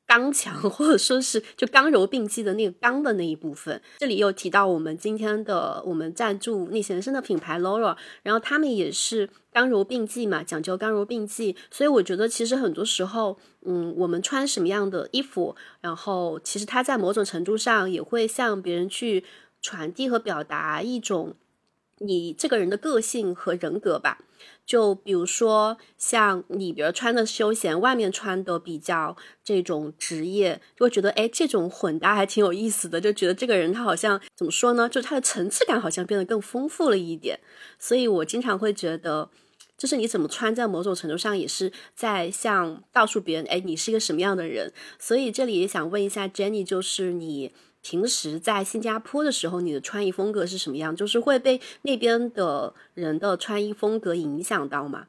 [0.06, 3.82] 刚强， 或者说是就刚柔并济的那个刚的那一部分。
[3.98, 11.56] 这里又提到我们今天的我们赞助逆先生的品牌 Laura，然后他们也是刚柔并济嘛，讲究刚柔并济。
[11.70, 19.24] 所以我觉得其实很多时候，嗯，我们穿什么样的衣服，然后其实它在某种程度上也会向别人去
[19.60, 21.34] 传递和表达一种
[21.98, 24.20] 你这个人的个性和人格吧。
[24.66, 34.88] 就比如说，像里边穿的休闲，外面穿的比较这种职业，就会觉得，哎，这种混搭还挺有意思的，就觉得这个人他好像怎么说呢？
[34.88, 37.38] 就是他的层次感好像变得更丰富了一点。
[37.78, 39.30] 所以我经常会觉得，
[39.78, 44.72] 就是你怎么穿，在某种程度上也是在向告诉别人，哎，你是一个什么样的人。
[44.98, 47.52] 所以这里也想问一下 Jenny，就是你。
[47.88, 50.96] 平时在新加坡的时候，你的穿衣风格是什么样？
[50.96, 55.06] 就是会被那边的人的穿衣风格影响到吗？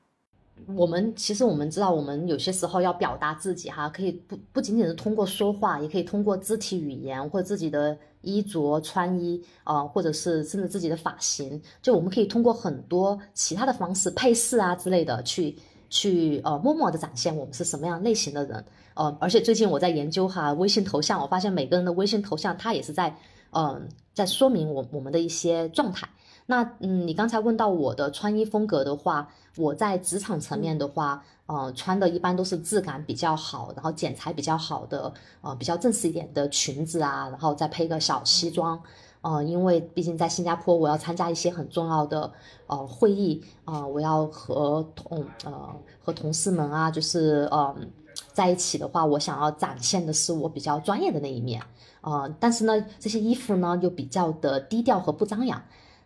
[0.76, 15.56] 我们其实我们知道，我们有些时候要表达自己哈，可以不不仅仅是通过说话，也可以通过肢体语言或者自己的衣着穿衣啊，或者是甚至自己的发型，就我们可以通过很多其他的方式配饰啊之类的去
[15.89, 18.65] 去呃默默的展现我们是什么样类型的人。
[18.93, 23.15] 呃，而且最近我在研究哈微信头像，我发现每个人的微信头像，它也是在，
[23.52, 26.10] 嗯，在说明我我们的一些状态。
[26.47, 38.82] 那嗯，你刚才问到我的穿衣风格的话，我在职场层面的话，呃，穿的一般都是质感比较好，然后剪裁比较好的，呃，比较正式一点的裙子啊，然后再配个小西装。
[39.28, 42.32] 呃，因为毕竟在新加坡，我要参加一些很重要的
[42.68, 47.92] 呃会议啊，我要和同呃和同事们啊，就是嗯。
[48.34, 51.62] 在一起的话，我想要展现的是我比较专业的那一面，
[52.02, 55.62] 呃，但是呢，这些衣服呢又比较的低调和不张扬。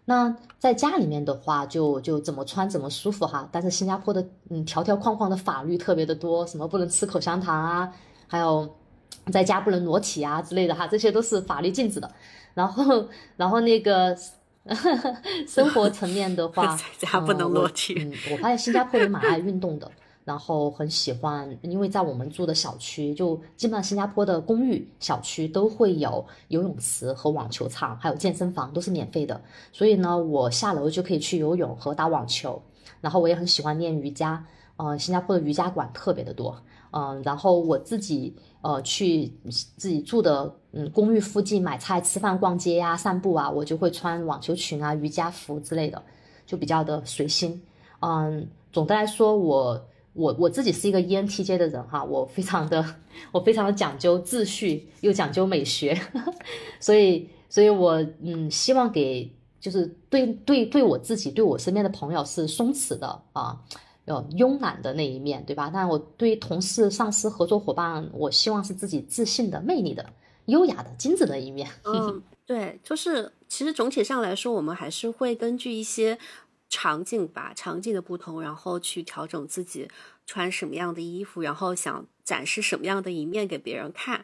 [0.05, 3.47] 那在家里面的话，就就怎么穿怎么舒服哈。
[3.51, 7.93] 但是新加坡的嗯条条框框的法律特别的多，什么不能吃口香糖啊，
[8.27, 8.69] 还有
[9.31, 12.09] 在家不能裸体啊之类的哈，这些都是法律禁止的。
[12.53, 14.15] 然后然后那个
[15.47, 17.95] 生活层面的话，在家不能落体。
[17.97, 19.89] 嗯，我发现新加坡人蛮爱运动的。
[20.23, 29.41] 然后很喜欢，因为在我们住的小区，就基本上新加坡的公寓小区都会有游泳池和网球场，还有健身房，都是免费的。
[29.73, 32.61] 所以呢，我下楼就可以去游泳和打网球。
[33.01, 34.45] 然后我也很喜欢练瑜伽，
[34.77, 36.55] 嗯，新加坡的瑜伽馆特别的多，
[36.91, 39.31] 嗯，然后我自己呃去
[39.77, 46.01] 自己住的嗯公寓附近买菜、吃饭、逛街呀、散步啊，我就会穿网球裙啊、瑜伽服之类的，
[46.45, 47.61] 就比较的随心。
[47.99, 49.87] 嗯，总的来说我。
[50.13, 52.85] 我我自己是一个 ENTJ 的人哈，我非常的
[53.31, 55.97] 我非常的讲究秩序，又讲究美学，
[56.81, 63.57] 所以所以我嗯希望给就是对对对我自己对我身边的朋友是松弛的啊，
[64.31, 65.69] 慵懒的那一面对吧？
[65.73, 70.13] 但我对于同事、上司、合作伙伴，我希望是自己自信的、魅力的、
[70.45, 71.69] 优雅的、精致的一面。
[71.85, 76.17] 嗯，对，就是其实总体上来说，我们还是会根据一些。
[76.73, 79.89] 场景吧，场景的不同，然后去调整自己
[80.25, 84.23] 穿什么样的衣服，然后想展示什么样的一面给别人看。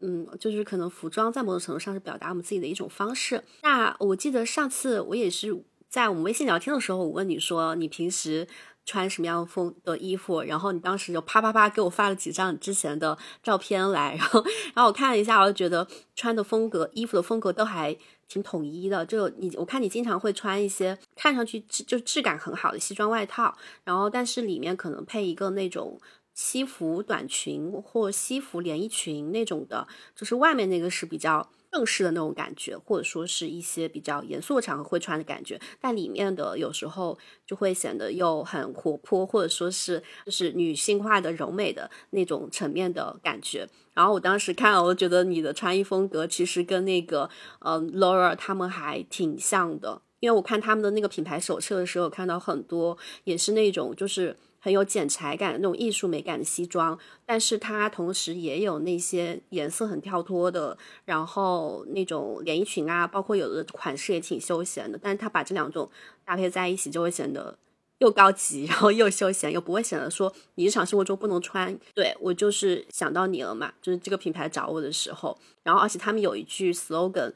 [0.00, 3.44] 嗯，就是可能服装在某种程度上是表达我们自己的一种方式。
[3.62, 8.48] 那我记得上次我也是在我们微信聊天的时候，我问你说你平时。
[8.86, 14.42] 穿什么样风的衣服，然后你当时就啪啪啪给我发了几张你之前的照片来，然后
[14.74, 17.94] 然后我看了一下，我就觉得穿的风格、衣服的风格都还
[18.28, 19.04] 挺统一的。
[19.04, 26.00] 就你，我看你经常会穿一些看上去质就质感很好的西装外套，然后但是里面可能配一个那种
[26.34, 43.68] 西服短裙或西服连衣裙那种的，就是外面那个是比较正式的那种感觉，或者说是一些比较严肃的场合会穿的感觉，但里面的有时候就会显得又很活泼，或者说是就是女性化的柔美的那种层面的感觉。
[43.92, 54.34] 然后我当时看，我觉得你的穿衣风格其实跟那个呃 Laura 他们还挺像的，因为我看他们的那个品牌手册的时候，看到很多也是那种就是。
[54.58, 64.98] 很有剪裁感、那种艺术美感的西装，但是它同时也有那些颜色很跳脱的，然后那种连衣裙啊，包括有的款式也挺休闲的。
[65.00, 65.88] 但是它把这两种
[66.24, 67.56] 搭配在一起，就会显得
[67.98, 71.78] 又高级，然后又休闲，又不会显得说你日常生活中不能穿。
[71.94, 77.32] 对我就是想到你了嘛，就是这个品牌找我的时候，然后而且他们有一句 slogan，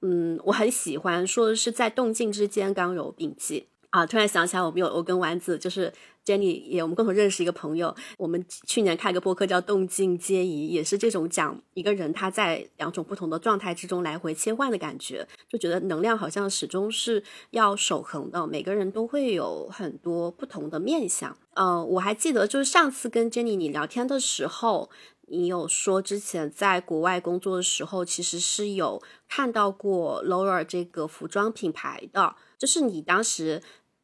[0.00, 4.06] 嗯，我很喜欢，说的是在动静之间刚柔并济啊。
[4.06, 5.92] 突然想起来，我们有我跟丸子就是。
[6.30, 7.92] Jenny 也，我们共同认识一个朋友。
[8.16, 18.46] 我们去年开个播客叫《动静皆宜》，也是这种讲一个人他在两种不同的状态之中来回切换的感觉，就觉得能量好像始终是要守恒的。
[18.46, 21.36] 每个人都会有很多不同的面相。
[21.54, 24.88] 呃，我还记得就是上次跟 Jenny 你聊天的时候，
[25.26, 33.60] 你有说之前在国外工作的时候，其实是有看到过 Laura 这个服装品牌的，就是你当时。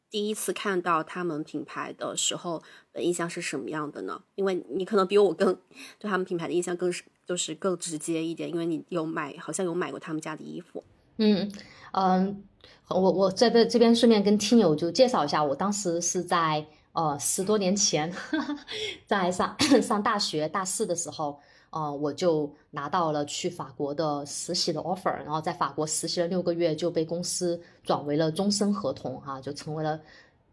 [0.09, 2.61] 第一次看到他们品牌的时候
[2.93, 4.21] 的印象是什么样的呢？
[4.35, 5.53] 因为你可能比我更
[5.99, 10.83] 对他们品牌的印象更是就是更直接一点，因为你有买，好像有买过他们家的衣服。
[11.17, 11.51] 嗯
[11.91, 12.43] 嗯，
[12.89, 18.13] 我我这边这边顺便跟听友就介绍一下，我当时是在呃十多年前，
[19.05, 21.39] 在上上大学大四的时候。
[21.69, 29.99] 呃，我就拿到了去法国的实习的 offer，然后在法国实习了六个月，就被公司转为了终身合同，哈，就成为了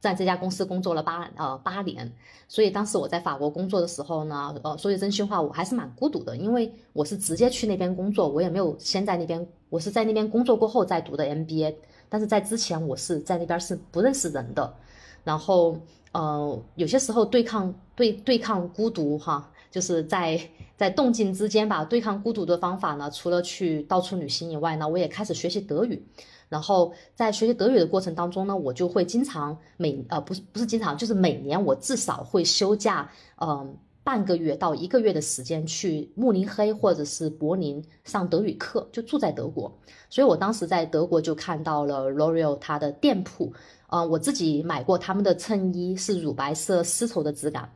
[0.00, 2.12] 在这家公司工作了八呃八年。
[2.48, 11.76] 所以当时我在法国工作的时候呢，呃，说句真心话，我还是蛮孤独的，因为我是直接去那边工作，我也没有先在那边，我是在那边工作过后再读的 MBA，
[12.08, 14.74] 但是在之前我是在那边是不认识人的，
[15.22, 15.78] 然后
[16.12, 19.50] 呃，有些时候对抗对对抗孤独哈。
[19.74, 20.40] 就是在
[20.76, 26.00] 在动静之间吧，对抗孤独的方法呢，除了去到处旅行以外呢，我也开始学习德语。
[26.48, 33.10] 然后在学习德语的过程当中呢，我就会经常每呃不是不是经常，就是每年我至少会休假，
[33.40, 39.76] 嗯半个月到一个月的时间去慕尼黑或者是柏林上德语课，就住在德国。
[40.08, 43.52] 所以我当时在德国就看到了 L'Oreal 它的店铺，
[43.88, 47.68] 嗯，我自己买过他们的衬衣，是乳白色丝绸的质感。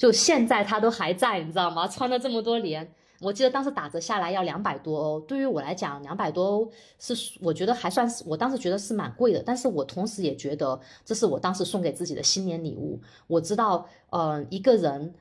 [0.00, 1.86] 就现在它都还在，你知道吗？
[1.86, 5.20] 穿了这么多年，我记得当时打折下来要两百多欧。
[5.20, 9.42] 对于我来讲，两百多欧是我觉得还算是，我当时觉得是蛮贵的。
[9.44, 12.98] 但是我同时也觉得这是我当时送给自己的新年礼物。
[13.26, 15.14] 我知道，呃，一个人，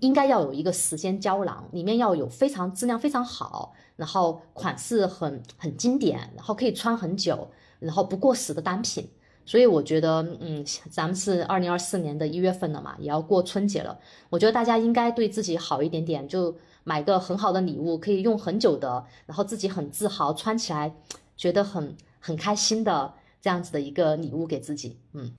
[0.00, 9.06] 应该要有一个时间胶囊，里面要有非常质量非常好，然后款式很很经典，然后可以穿很久，然后不过时的单品。
[9.44, 13.98] 所以我觉得，嗯，咱们是二零二四年的一月份了嘛，也要过春节了。
[14.30, 20.94] 我觉得大家应该对自己好一点点，就买个很好的礼物，可以用很久的，然后自己很自豪，穿起来
[21.36, 25.00] 觉得很很开心的这样子的一个礼物给自己。
[25.12, 25.34] 嗯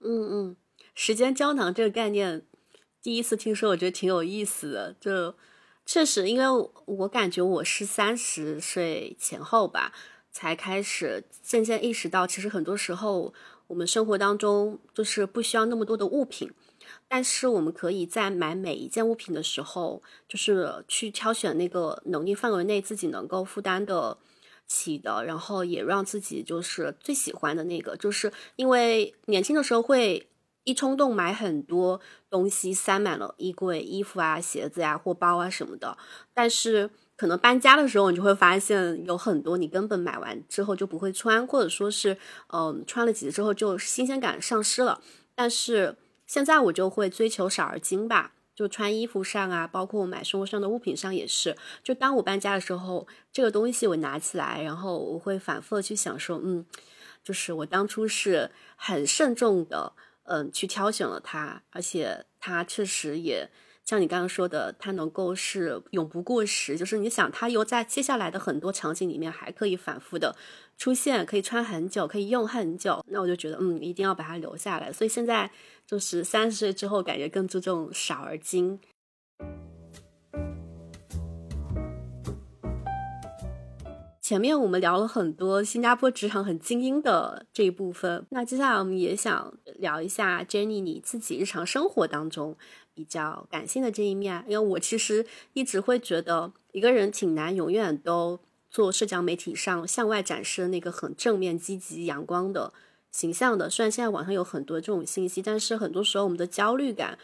[0.00, 0.56] 嗯嗯，
[0.94, 2.42] 时间胶囊这个概念，
[3.00, 4.96] 第一次听说，我觉得挺有意思的。
[5.00, 5.34] 就
[5.84, 6.44] 确实，因为
[6.84, 9.92] 我感觉我是三十岁前后吧。
[10.36, 13.32] 才开始渐渐意识到，其实很多时候
[13.68, 16.52] 我们生活当中就是不需要那么多的物品，
[17.08, 24.18] 但是我们可以在买每一件物品的时候，就是去挑选那个能力范围内自己能够负担的
[24.66, 30.28] 起的，然后也让自己就是最喜欢的那个，就是因为年轻的时候会
[30.64, 35.96] 一冲动买很多东西，塞满了衣柜，衣服啊、鞋子呀或包啊什么的，
[36.34, 36.90] 但是。
[37.16, 42.18] 可能搬家的时候，你就会发现有很多你根本买完之后就不会穿，或者说是，
[42.52, 45.00] 嗯，穿了几次之后就新鲜感丧失了。
[45.34, 51.56] 但是现在我就会追求少而精吧，就穿衣服上啊，包括我买生活上的物品上也是。
[51.82, 56.66] 就当我搬家的时候，这个东西我拿起来，然后我会反复的去想说，嗯，
[57.24, 59.94] 就是我当初是很慎重的，
[60.24, 63.48] 嗯，去挑选了它，而且它确实也。
[63.86, 70.34] 像你刚刚说的，它能够是永不过时，就是你想它又在接下来的很多场景里面还可以反复的
[70.76, 74.92] 出现，可以穿很久，可以用很久，那我就觉得嗯，一定要把它留下来。
[74.92, 75.48] 所以现在
[75.86, 78.80] 就是三十岁之后，感觉更注重少而精。
[84.20, 92.56] 前面我们聊了很多新加坡职场很精英的这一部分，那接下来我们也想聊一下 Jenny 你自己日常生活当中。
[92.96, 98.40] 比较感性的这一面，因为我其实一直会觉得一个人挺难永远都
[98.70, 102.72] 做社交媒体上向外展示那个很正面、积极、阳光的
[103.12, 103.68] 形象的。
[103.68, 107.18] 虽然现在网上有很多这种信息，但是很多时候我们的焦虑感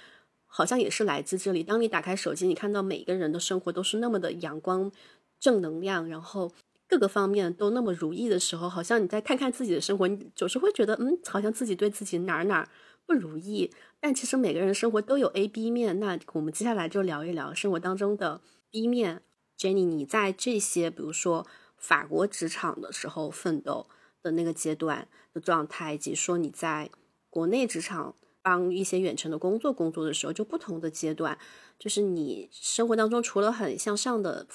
[0.47, 1.63] 好像也是来自这里。
[1.63, 4.93] 当你打开手机，你看到每个人的生活都是那么的阳光、
[5.41, 6.53] 正能量，然后
[6.87, 12.69] 各个方面都那么如意的时候，好像你再看看自己的生活，你总是会觉得，嗯，好像自己对自己哪哪
[13.13, 13.71] 不如意。
[14.01, 16.01] 但其实每个人生活都有 A、B 面。
[16.01, 18.41] 那我们接下来就聊一聊生活当中的
[18.71, 19.23] B 面。
[19.59, 21.47] Jenny，你在这些比如说
[21.77, 23.87] 法国职场的时候奋斗
[24.23, 26.91] 的那个阶段的状态，以及说你在
[27.29, 31.39] 国内职场帮一些远程的工作工作的时候，就不同的阶段，
[31.79, 34.47] 就是你生活当中除了很向上的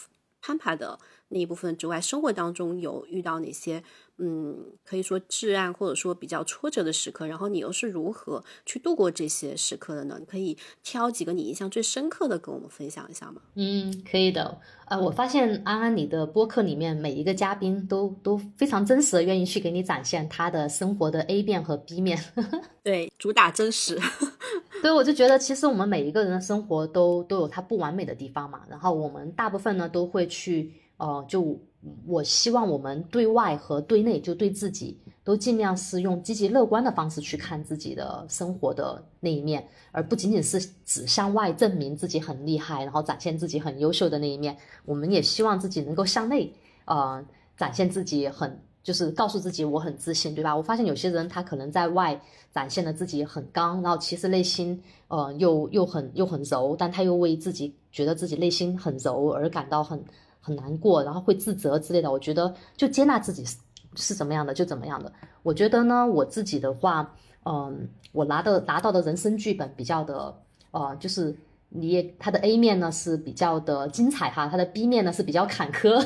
[0.41, 0.99] 攀爬的
[1.29, 3.83] 那一部分之外，生活当中有遇到哪些？
[4.19, 10.17] 嗯，可以说至暗或者说比较挫折的时刻，然后你又是如何去度过这些时刻的呢？
[10.19, 13.41] 你可以挑几个你印象最深刻的跟我们分享一下吗？
[13.53, 14.59] 嗯，可以的。
[14.87, 22.17] 呃，我发现安安你的播客里面每一个嘉宾都都非常真实的愿意去给你展现他的生活的 A 面和 B 面。
[22.81, 23.99] 对，主打真实。
[24.81, 28.61] 对，我就觉得其实我们每一个人的生活都都有他不完美的地方嘛。
[28.67, 31.59] 然后我们大部分呢都会去呃就。
[32.05, 44.57] 我希望我们对外和对内，就对自己，都尽量是用积极乐观的方式去看自己的生活的那一面，而不仅仅是只向外证明自己很厉害，然后展现自己很优秀的那一面。
[44.83, 46.51] 我们也希望自己能够向内，
[46.85, 47.23] 呃，
[47.55, 50.57] 展现自己很，就是告诉自己我很自信，对吧？
[50.57, 52.19] 我发现有些人他可能在外
[52.51, 60.03] 展现了自己很刚，然后其实内心，呃，又又很又很柔，但他又为自己觉得自己内心很柔而感到很。
[60.47, 62.09] 很难过，然后会自责之类的。
[62.09, 63.57] 我觉得就接纳自己是
[63.95, 65.11] 是怎么样的就怎么样的。
[65.43, 70.33] 我觉得呢，我自己的话，嗯，我拿的拿到的人生剧本比较的，
[70.71, 71.35] 呃，就是
[71.67, 76.01] 你也它的 A 面呢是比较的精彩哈，它的 B 面呢是比较坎坷。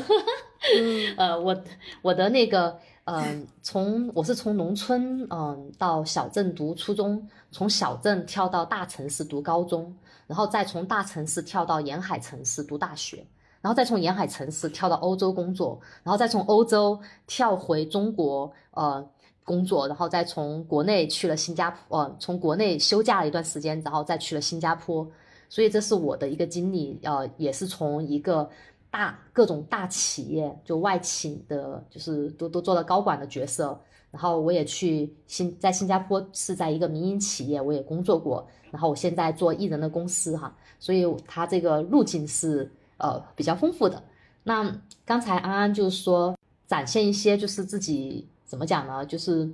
[1.17, 1.55] 呃，我
[2.01, 2.75] 我的那个，
[3.05, 13.23] 嗯，从我是从农村嗯到小镇读初中，从小镇跳到大城市读高中，然后再从大城市跳到沿海城市读大学。
[13.61, 19.07] 然后再从沿海城市跳到欧洲工作，然后再从欧洲跳回中国，呃，
[19.43, 25.07] 工作，然后再从国内去了新加坡，呃，从国内休假了一段时间，然后再去了新加坡。
[25.47, 28.49] 所以这是我的一个经历，呃，也是从一个
[28.89, 33.79] 大各种大企业就外企的，就是都都做了高管的角色。
[34.09, 38.47] 然后我也去新在新加坡是在一个民营企业，我也工作过。
[38.71, 42.67] 然后我现在做艺人的公司哈，所以他这个路径是。
[43.01, 44.01] 呃，比较丰富的。
[44.43, 46.37] 那刚才安安就是说，
[46.67, 49.03] 展现一些就是自己怎么讲呢？
[49.05, 49.51] 就是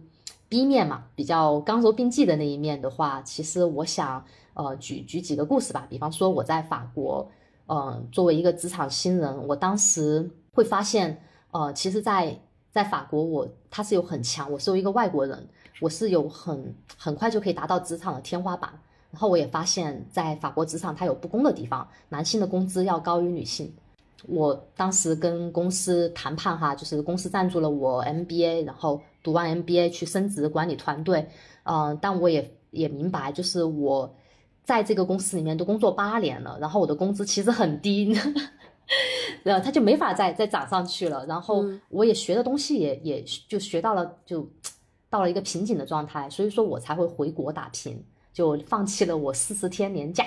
[0.50, 4.24] B 面嘛，比较刚柔并济的那一面的话，其实我想
[4.54, 5.88] 呃举举几个故事吧。
[5.90, 7.30] 比方说我在法国，
[7.68, 11.22] 呃，作为一个职场新人，我当时会发现，
[11.52, 12.38] 呃，其实，在
[12.70, 15.48] 在法国我他是有很强，我作为一个外国人，
[15.80, 18.72] 我是有很很快就可以达到职场的天花板。
[19.18, 23.74] 然后我也发现，在法国职场它有不公的地方，男性的工资要高于女性。
[24.28, 31.28] 我当时跟公司谈判哈，就是公司赞助了我 MBA，然后读完 MBA 去升职管理团队。
[31.64, 34.16] 嗯，但我也也明白，就是我
[34.64, 38.16] 在这个公司里面都工作八年了，然后我的工资其实很低，
[39.42, 41.26] 然后，他就没法再再涨上去了。
[41.26, 44.48] 然后我也学的东西也也就学到了，就
[45.10, 48.00] 到了一个瓶颈的状态，所以说我才会回国打拼。
[48.38, 50.24] 就放弃了我四十天年假，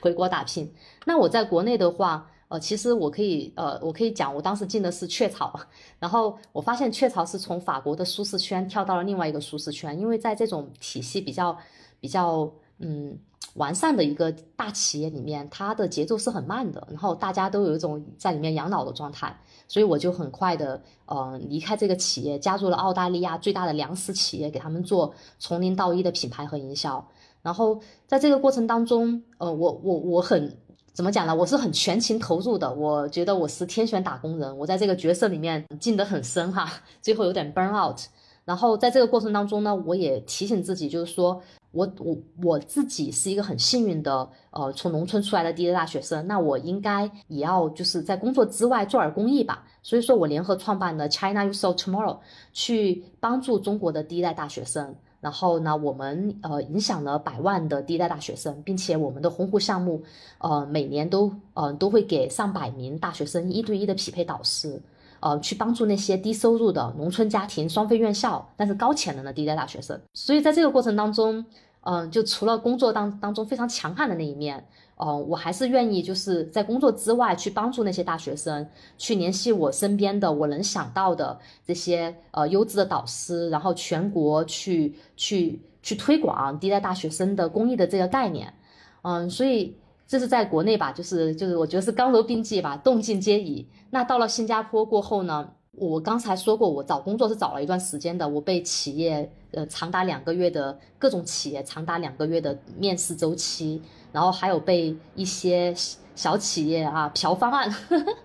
[0.00, 0.72] 回国打拼。
[1.04, 5.52] 那我在国内的话，呃，其实我可以，呃，我可以讲，我当时进的是雀巢，
[5.98, 11.54] 然后我发现雀巢是从法国的舒适圈跳到了另外一个舒适圈，因为在这种体系比较
[12.00, 13.18] 比较嗯
[13.52, 19.38] 完善的一个大企业里面，它的节奏是很慢的，然后大家都有一种在里面养老的状态。
[19.70, 27.06] 所以我就很快的，呃，离开这个企业，加入了澳大利亚最大的粮食企业，给他们做从零到一的品牌和营销。
[27.40, 30.58] 然后在这个过程当中，呃，我我我很
[30.92, 31.32] 怎么讲呢？
[31.36, 32.74] 我是很全情投入的。
[32.74, 36.68] 我觉得我是天选打工人，我在这个角色里面进得很深哈，
[37.00, 38.00] 最后有点 burn out。
[38.44, 41.40] 然后在这个过程当中呢，我也提醒自己，就是说。
[41.72, 49.64] 我我我自己是一个很幸运的，呃，从农村出来的第一代大学生，那我应该也要就是在工作之外做点公益吧。
[49.82, 52.18] 所以说我联合创办了 China You So Tomorrow，
[52.52, 54.94] 去帮助中国的第一代大学生。
[55.20, 60.02] 然后呢，我们呃影响了百万的第一代大学生，并且我们的红湖项目，
[60.38, 64.80] 呃，每年都呃都会给上百名大学生一对一的匹配导师，
[65.20, 70.00] 呃，去帮助那些低收入的农村家庭双非院校但是高潜能的第一代大学生。
[70.14, 71.44] 所以在这个过程当中。
[71.82, 74.62] 嗯，就除了工作当当中非常强悍的那一面，
[74.96, 78.68] 呃，我还是愿意就是在工作之外去帮助那些大学生，
[78.98, 88.52] 去联系我身边的我能想到的这些呃优质的导师，然后全国去去去推广第一代大学生的公益的这个概念。
[89.00, 89.74] 嗯，所以
[90.10, 93.64] 这是在国内吧，就是就是我觉得是刚柔并济吧，动静皆宜。
[93.90, 95.48] 那到了新加坡过后呢？
[95.76, 103.80] 我刚才说过，我找工作是找了一段时间的，我被企业呃长达两个月的各种企业长达两个月的面试周期，
[104.10, 105.72] 然后还有被一些
[106.16, 107.72] 小企业啊嫖方案，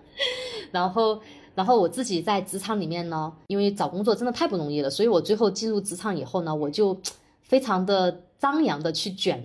[0.72, 1.20] 然后
[1.54, 6.98] 然后我自己在职场里面呢，因为找工作真的太不容易了，所以我最后进入职场以后呢，我就
[7.42, 8.22] 非常的。
[8.38, 9.42] 张扬的去卷，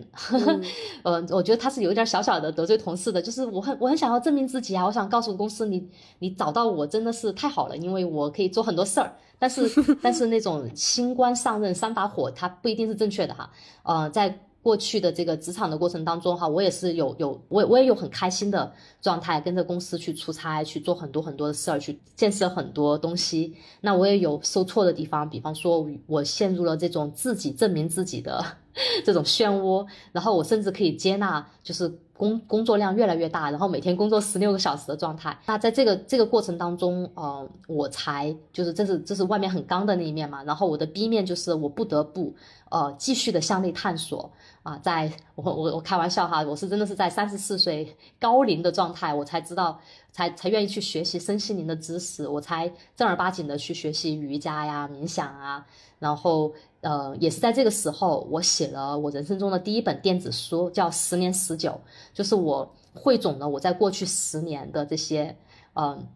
[1.04, 5.89] 呃，我觉得他是有一点小小的得罪同事的，就是我很我很想要证明自己啊，我想告诉公司你
[6.20, 9.70] 你找到我真的是太好了，因为我可以做很多事儿，但是
[10.04, 13.50] 但是那种新官上任三把火，他不一定是正确的哈，
[13.84, 14.39] 呃，在。
[14.62, 23.55] 过去的这个职场的过程当中，哈，我也是有有我我也有很开心的状态，跟着公司去出差，去做很多很多的事儿，去建设很多东西。
[23.82, 28.43] 那我也有受挫的地方，比方说我陷入了这种自己证明自己的
[29.03, 35.36] 这种漩涡，然后我甚至可以接纳，就是工工作量越来越大，然后每天工作十六个小时的状态。
[35.47, 42.34] 那在这个这个过程当中，呃，我才就是这是这是外面很刚的那一面嘛，然后我的 B 面就是我不得不
[42.70, 44.32] 呃继续的向内探索。
[44.64, 49.80] 啊，在我我我开玩笑哈，我是真的是在三十四岁高龄的状态，我才知道，
[50.12, 55.66] 才才愿意去学习身心灵的知识，我才正儿八经的去学习瑜伽呀、冥想啊，
[55.97, 61.72] 然后呃，也是在这个时候，我写了我人生中的第一本电子书，叫《十年十九》，
[62.14, 65.36] 就是我汇总了我在过去十年的这些，
[65.74, 66.07] 嗯，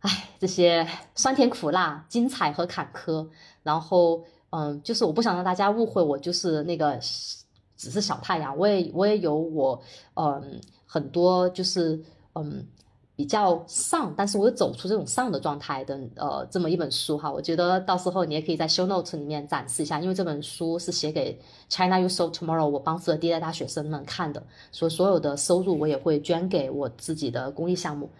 [0.00, 3.28] 唉，这些酸甜苦辣、精彩和坎坷，
[3.62, 4.24] 然后。
[4.50, 6.98] 嗯，就是我不想让大家误会我，就是那个
[7.76, 9.80] 只是小太阳，我也我也有我，
[10.14, 11.98] 嗯，很多就是
[12.34, 12.66] 嗯
[13.16, 21.38] 比较丧，但是我又走出这种丧的状态的，呃，这么一本书哈，我觉得到时候你也可以在 show notes 里面展示一下，因为这本书是写给
[21.68, 24.42] China You So Tomorrow 我帮助的第一代大学生们看的，
[24.72, 28.10] 所所有的收入我也会捐给我自己的公益项目。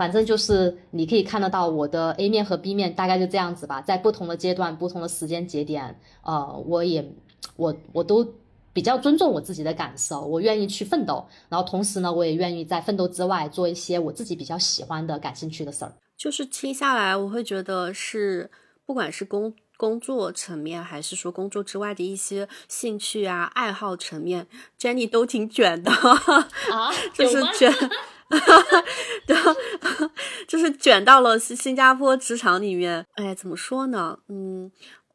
[0.00, 7.06] 反正就是你可以看得到我的 A 面和 B 面大概就这样子吧，在不同的阶段、不同的时间节点，呃，我也
[7.56, 8.26] 我我都
[8.72, 15.92] 比较尊重我自己的感受，我愿意去奋斗，然后同时呢，我也愿意在奋斗之外做一些我自己比较喜欢的、感兴趣的事儿。
[16.16, 18.50] 就是听下来，我会觉得是，
[18.86, 24.46] 不管是工工作层面，还是说工作之外的一些兴趣啊、爱好层面
[24.80, 27.70] ，Jenny 都挺卷的啊， 就是卷。
[28.38, 28.84] 哈哈，
[29.26, 29.36] 对，
[30.46, 33.04] 就是卷到了新新加坡职场里面。
[33.14, 34.18] 哎，怎么说呢？
[34.28, 34.70] 嗯，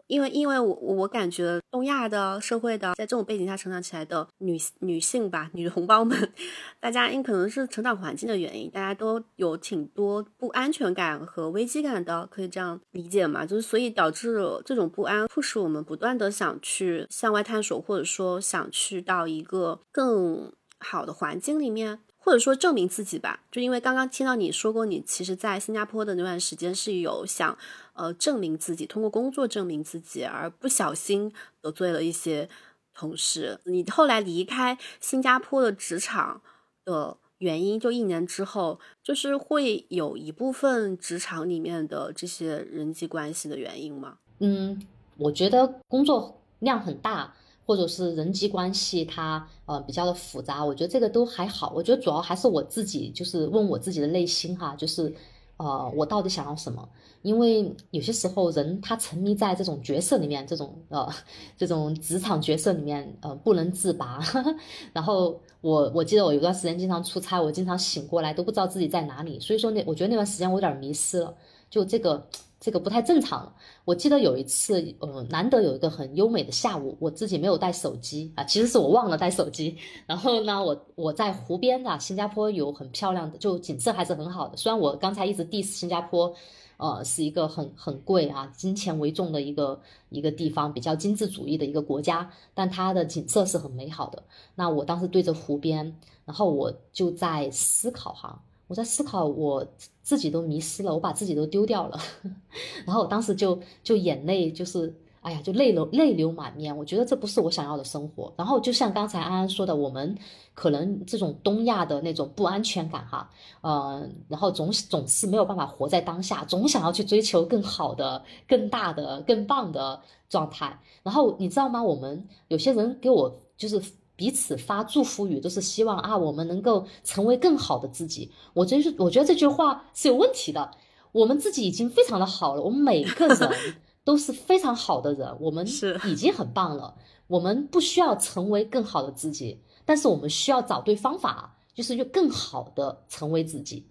[0.07, 6.31] 因为因为我我感觉东亚的社会的，在这种背景下成长起来的女女性吧，女同胞们，
[6.79, 13.45] 大家因可能是成长环境的原因，大家都有挺多不安全感和危机感的，可以这样理解嘛？
[13.45, 21.99] 就是所以导致这种不安，促使我们不断的想去向外探索，或者说想去到一个更好的环境里面。
[22.25, 27.55] 或者说证明自己吧，就因为刚刚听到你说过，你其实，在新加坡的那段时间是有想，
[27.93, 32.49] 呃，证明自己，通过工作证明自己，而不小心得罪了一些
[32.95, 33.59] 同事。
[33.65, 36.41] 你后来离开新加坡的职场
[36.83, 44.17] 的原因，就一年之后，就是会有一部分职场里面的这些人际关系的原因吗？
[44.39, 44.81] 嗯，
[45.17, 47.35] 我觉得工作量很大。
[47.65, 51.73] 或者是人际关系，它呃比较的复杂，我觉得这个都还好。
[51.75, 55.11] 我觉得主要还是我自己，就是问我自己的内心哈，就是
[55.57, 56.87] 呃我到底想要什么？
[57.23, 61.09] 因为有些时候人他沉迷在这种角色里面，这种呃
[61.57, 64.19] 这种职场角色里面，呃不能自拔。
[64.93, 71.35] 然后我我记得我有段时间经常出差，我经常醒过来都不知道自己在哪里，所以说那我觉得那段时间我有点迷失了，
[71.69, 72.27] 就这个。
[72.65, 73.53] 这个不太正常。
[73.83, 79.77] 我记得有一次，呃，难得有一个很优美的下午，我自己没有带手机啊，其实是我忘了带手机。
[80.07, 84.57] 然后呢，我我在湖边啊，新加坡有很漂亮的，就景色还是很好的。
[84.57, 86.33] 虽然我刚才一直 diss 新加坡，
[86.77, 94.23] 呃，是一个很很贵啊，金钱为重的一个一个地方，比较精致主义的一个国家，但它的景色是很美好的。
[94.55, 95.95] 那我当时对着湖边，
[96.25, 98.41] 然后我就在思考哈。
[98.67, 99.65] 我在思考，我
[100.01, 101.99] 自己都迷失了，我把自己都丢掉了，
[102.85, 104.91] 然后我当时就就眼泪就是，
[105.21, 106.75] 哎呀，就泪流泪流满面。
[106.75, 108.33] 我觉得这不是我想要的生活。
[108.35, 110.17] 然后就像刚才安安说的，我们
[110.53, 113.29] 可能这种东亚的那种不安全感哈，
[113.61, 120.79] 呃，然后总总是没有办法活在当下，总想要去追求更好的、更大的、更棒的状态。
[121.03, 121.83] 然后你知道吗？
[121.83, 123.79] 我们有些人给我就是。
[124.15, 128.31] 彼此发祝福语，都是希望啊，我们能够成为更好的自己。
[128.53, 130.71] 我真是我觉得这句话是有问题的。
[131.11, 133.49] 我们自己已经非常的好了，我们每个人
[134.03, 136.95] 都是非常好的人，我们是已经很棒了。
[137.27, 143.87] 我们不需要成为更好的自己，但是我们需要找对方法，就是就更好的成为自己。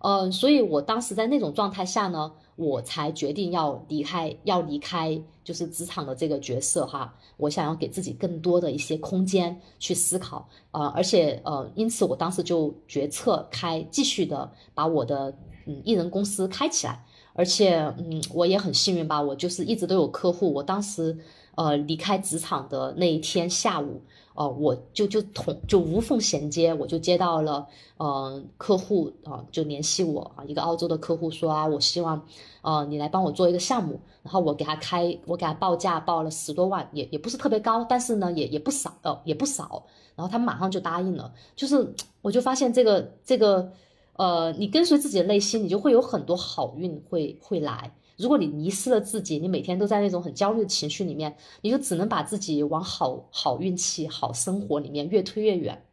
[0.00, 7.14] 嗯，所以我当时在那种状态下呢，我才决定要离开，要离开就是职场的这个角色哈。
[7.36, 15.36] 我想要给自己更多的一些空间去思考，呃，而且呃，因此我当时就决策开继续的把我的
[15.66, 20.52] 嗯艺人公司开起来，而且嗯我也很幸运吧，我就是一直都有客户。
[20.52, 21.18] 我当时
[21.56, 24.02] 呃离开职场的那一天下午。
[24.34, 27.66] 哦，我就就同就无缝衔接，我就接到了，
[27.98, 32.20] 嗯，客户啊，就联系我啊，一个澳洲的客户说啊，我希望，
[32.62, 39.84] 呃，你来帮我做一个项目，然后我给他开，我给他报价报了十多万，也也不是特别高，但是呢，也也不少，呃，也不少，
[40.16, 43.70] 然后他马上就答应了，就是我就发现这个这个，
[44.16, 47.94] 呃，你跟随自己的内心，你就会有很多好运会会来。
[48.16, 55.84] 如果你迷失了自己，你每天都在那种很焦虑的情绪里面，你就只能把自己往好好运气、好生活里面越推越远。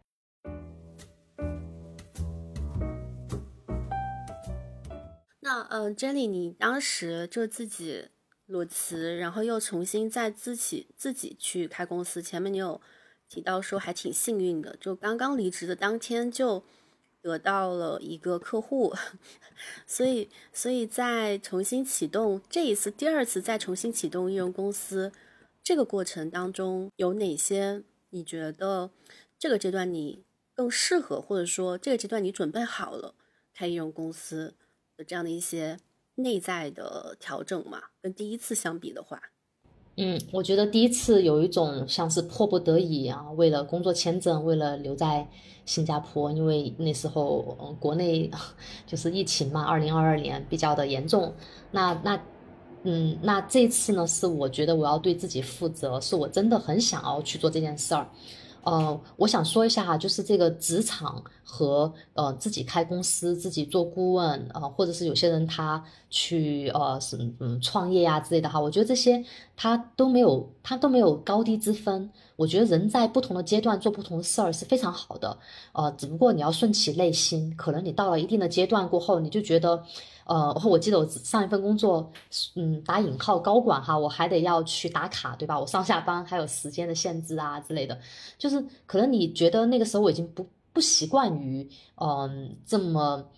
[5.39, 8.09] 那呃，Jenny，你当时就自己
[8.45, 12.22] 裸辞，然后又重新再自己自己去开公司。
[12.22, 12.80] 前面你有
[13.28, 16.63] 提到说还挺幸运的，就刚刚离职的当天就。
[17.22, 18.93] 得到了一个客户，
[19.86, 25.11] 所以，所以在重新启动这一次，第二次再重新启动艺人公司
[25.63, 28.89] 这个过程当中，有哪些你觉得
[29.38, 33.13] 这个阶段你更适合，或者说这个阶段你准备好了
[33.53, 34.55] 开艺人公司
[34.97, 35.78] 的这样的一些
[36.15, 37.89] 内在的调整吗？
[38.01, 39.32] 跟第一次相比的话？
[39.98, 45.28] 嗯，我觉得第一次有一种像是迫不得已啊，为了工作签证，为了留在
[45.66, 48.32] 新加坡，因为那时候国内
[48.88, 51.32] 就是疫情嘛，二零二二年比较的严重。
[51.72, 52.20] 那那
[52.84, 58.10] 嗯，那这次呢，是我觉得我要对自己负责，是我真的很想要去做这件事儿。
[58.64, 69.24] 呃，我想说一下哈，就是这个职场和呃自己开公司、自己做顾问啊，或者是有些人他去呃什嗯创业呀之类的哈，我觉得这些
[69.56, 72.10] 他都没有他都没有高低之分。
[72.36, 75.38] 我觉得人在不同的阶段做不同的事儿是非常好的，
[75.74, 77.56] 呃，只不过你要顺其内心。
[77.56, 79.84] 可能你到了一定的阶段过后，你就觉得。
[80.24, 82.10] 呃，我记得我上一份工作，
[82.56, 85.60] 嗯，打引号高管哈，我还得要去打卡，对吧？
[85.60, 88.00] 我上下班还有时间的限制啊之类的，
[88.38, 93.30] 就是可能你觉得那个时候我已经不不习惯于，嗯，这么，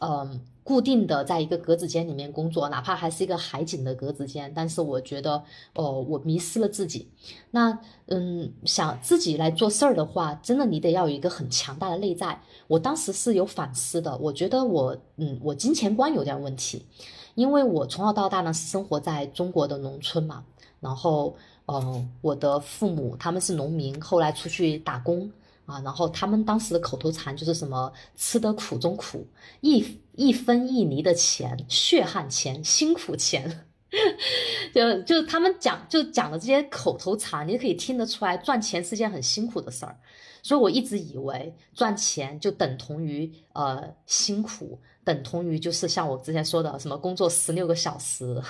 [0.00, 0.40] 嗯。
[0.62, 5.42] 固定的在一个格子间里面工作，哪怕还是一个海景的格子间，但是我觉得，
[5.74, 7.10] 哦，我迷失了自己。
[7.50, 7.76] 那，
[8.06, 12.40] 嗯，想自己来做事儿的话，真的你得要有一个很强大的内在。
[12.68, 16.86] 我当时是有反思的，我觉得我，嗯，我金钱观有点问题，
[17.34, 20.44] 因为我从小到大呢是生活在中国的农村嘛，
[20.78, 21.34] 然后，
[21.66, 25.32] 嗯，我的父母他们是农民，后来出去打工。
[25.70, 29.24] 啊，然后他们当时的口头禅就是什么“吃得苦中苦，
[29.60, 33.66] 一一分一厘的钱，血汗钱，辛苦钱”，
[34.74, 39.96] 就就他们讲就讲的这些口头禅，你可以听得出来，赚钱是件很辛苦的事儿。
[40.42, 48.42] 所以我一直以为赚钱就等同于呃辛苦，等同于就是像我之前说的什么工作十六个小时，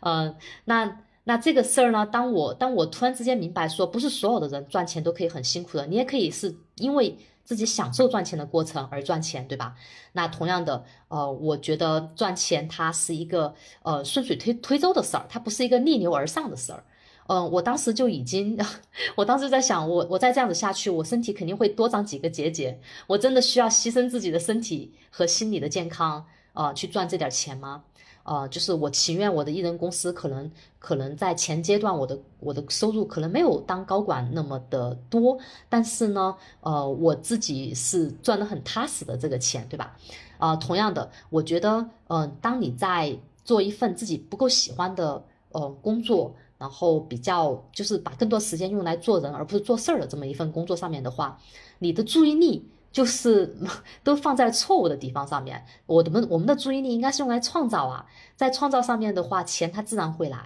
[0.00, 1.00] 嗯， 那。
[1.24, 2.06] 那这个事儿呢？
[2.06, 9.74] 当我当我突然之间明白说，不是所有的人赚钱都可以很辛苦的，你也可以是因为自己享受赚钱的过程而赚钱，对吧？
[10.12, 16.84] 那同样的，呃，我觉得赚钱它是一个呃顺水推推舟的事儿，它不是一个逆流而上的事儿。
[17.26, 18.58] 嗯，我当时就已经，
[19.16, 22.78] 我当时在想，我我再这样子下去，我身体肯定会多长几个结节。
[23.06, 27.84] 我真的需要牺牲自己的身体和心理的健康啊，去赚这点钱吗？
[28.24, 39.96] 呃，就是我情愿我的艺人公司可能可能在前阶段我的我的收入可能没有当高管那么的多，但是呢，呃，我自己是赚的很踏实的这个钱，对吧？
[40.38, 45.22] 啊，同样的，我觉得，嗯，当你在做一份自己不够喜欢的
[45.52, 51.38] 呃工作，然后比较就是把更多时间用来做人而不是做事儿的这么一份工作上面的话，
[51.78, 52.66] 你的注意力。
[52.94, 53.52] 就是
[54.04, 60.38] 都放在错误的地方上面，我们我们的注意力应该是用来创造啊，在创造上面的话，钱它自然会来。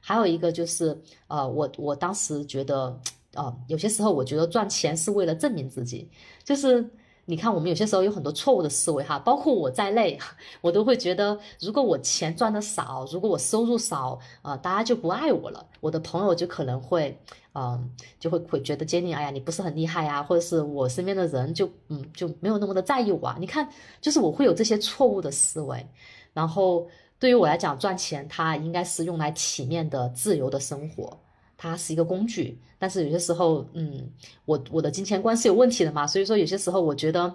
[0.00, 2.96] 还有一个就是，呃，我我当时觉得，
[3.34, 6.08] 呃，有些时候我觉得赚钱是为了证明自己，
[6.44, 6.88] 就是
[7.28, 10.16] 你看，我们有些时候有很多错误的思维哈，包括我在内，
[10.60, 17.18] 我都会觉得，如果我钱赚的少，如果我收入少，呃，大家就不爱我了，我的朋友就可能会，
[17.54, 23.26] 嗯，就会会觉得杰尼，哎呀，你不是很厉害呀，或者是我身边的人就，嗯，就没有那么的在意我。
[23.26, 23.36] 啊。
[23.40, 23.68] 你看，
[24.00, 25.84] 就是我会有这些错误的思维，
[26.32, 26.86] 然后
[27.18, 31.18] 对于我来讲，赚钱它应该是用来体面的、自由的生活。
[31.56, 34.10] 它是一个工具，但是有些时候，嗯，
[34.44, 37.34] 我我的金钱观是有问题的嘛，所以说有些时候我觉得，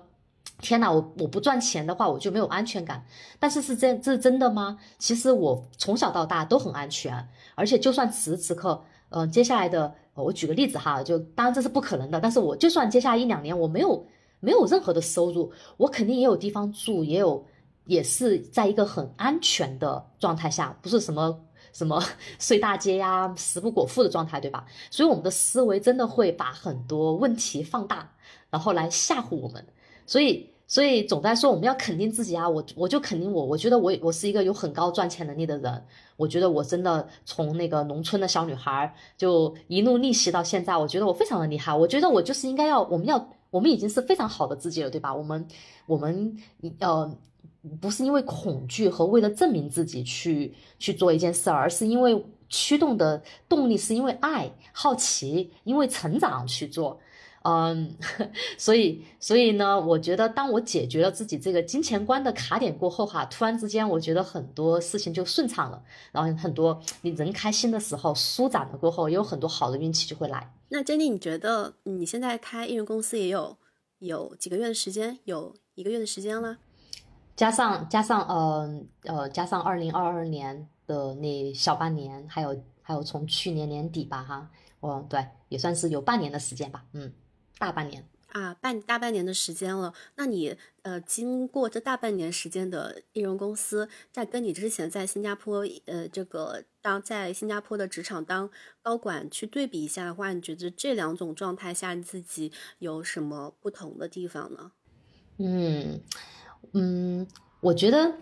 [0.60, 3.04] 天哪，我我不赚钱的话，我就没有安全感。
[3.40, 4.78] 但是是这这是真的吗？
[5.00, 14.06] 其实我从小到大都很安全，而且就算此时此刻，嗯，接下来的，我举个例子哈，就当然这是不可能的，但是我就算接下来一两年我没有
[14.40, 17.44] 没有任何的收入，我肯定也有地方住，也有
[17.86, 21.40] 也是在一个很安全的状态下，不是什么。
[21.74, 22.04] 什么
[22.40, 24.66] 睡大街呀，食不果腹的状态，对吧？
[24.90, 28.12] 所以我们的思维真的会把很多问题放大，
[28.50, 29.66] 然后来吓唬我们。
[30.06, 35.86] 所以，所以总在说我们要肯定自己啊，我我就肯定我，我觉得我我是一个有很高赚钱能力的人。
[36.18, 41.74] 我觉得我真的从那个农村的小女孩就一路逆袭到现在，我觉得我非常的厉害。
[41.74, 45.14] 我觉得我就是应该要，我们要，我们已经是非常好的自己了，对吧？
[45.14, 45.48] 我们，
[45.86, 46.38] 我们，
[46.80, 47.12] 呃。
[47.80, 57.00] 不是因为恐惧和为了证明自己去去做一件事，而是因为驱动的动力是因为爱、好奇、因为成长去做。
[57.44, 57.96] 嗯，
[58.56, 65.82] 所以所以呢，我觉得当我解决了自己这个金钱观的卡点过后，哈，突然之间我觉得很多事情就顺畅了。
[66.12, 70.54] 然后很多你人开心的时候，舒展了过后，也有很多好的运气就会来。
[70.70, 73.58] 那 Jenny，你觉得你现在开艺人公司也有
[73.98, 76.60] 有几个月的时间，有一个月的时间了？
[77.42, 87.12] 加上加上呃呃加上二零二二年的那小半年，还有还有从去年年底吧哈，哦对，也算是有半年的时间吧，嗯，
[87.58, 89.92] 大半年啊，半大半年的时间了。
[90.18, 98.52] 那你呃经过这大半年时间的艺人公司，在跟你之前在新加坡呃这个当在新加坡的职场当
[98.84, 104.74] 高管去对比一下的话，你觉得这两种状态下你自己有什么不同的地方呢？
[105.40, 106.00] 嗯。
[106.74, 107.28] 嗯，
[107.60, 108.14] 我觉得，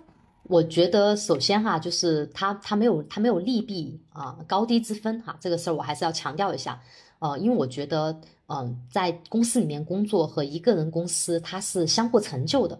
[0.43, 6.81] 我觉得首先哈，就是他他没有他没有利弊啊高低之分哈，这个事儿我还是要强调一下，
[7.19, 12.79] 呃，因为我觉得，嗯，在公司里面工作和一个人公司它是相互成就的，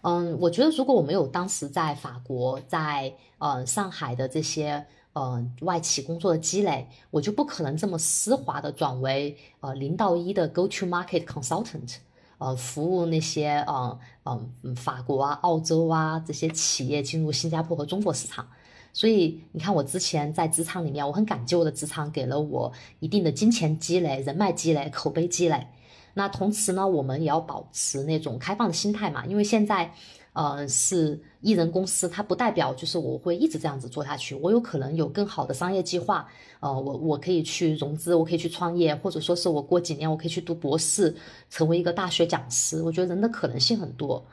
[0.00, 11.96] 嗯，我觉得如果我没有当时在法国在呃上海的这些呃外企工作的积累，我就不可能这么丝滑的转为呃零到一的 go to market consultant。
[12.42, 18.48] 呃，服务那些呃嗯法国啊、澳洲啊这些企业进入新加坡和中国市场，
[18.92, 25.68] 所以你看，我之前在职场里面，我很感激我的职场给了我一定的金钱积累、人脉积累、口碑积累。
[26.14, 29.94] 那同时呢，我们也要保持那种开放的心态嘛，因为现在。
[30.34, 34.34] 呃，是艺人公司，它不代表就是我会一直这样子做下去。
[34.36, 36.26] 我有可能有更好的商业计划，
[36.60, 41.14] 呃，我我可以去融资，我可以去创业，或者说是我过几年我可以去读博士，
[41.50, 42.82] 成为一个大学讲师。
[42.82, 44.24] 我觉得人的可能性很多。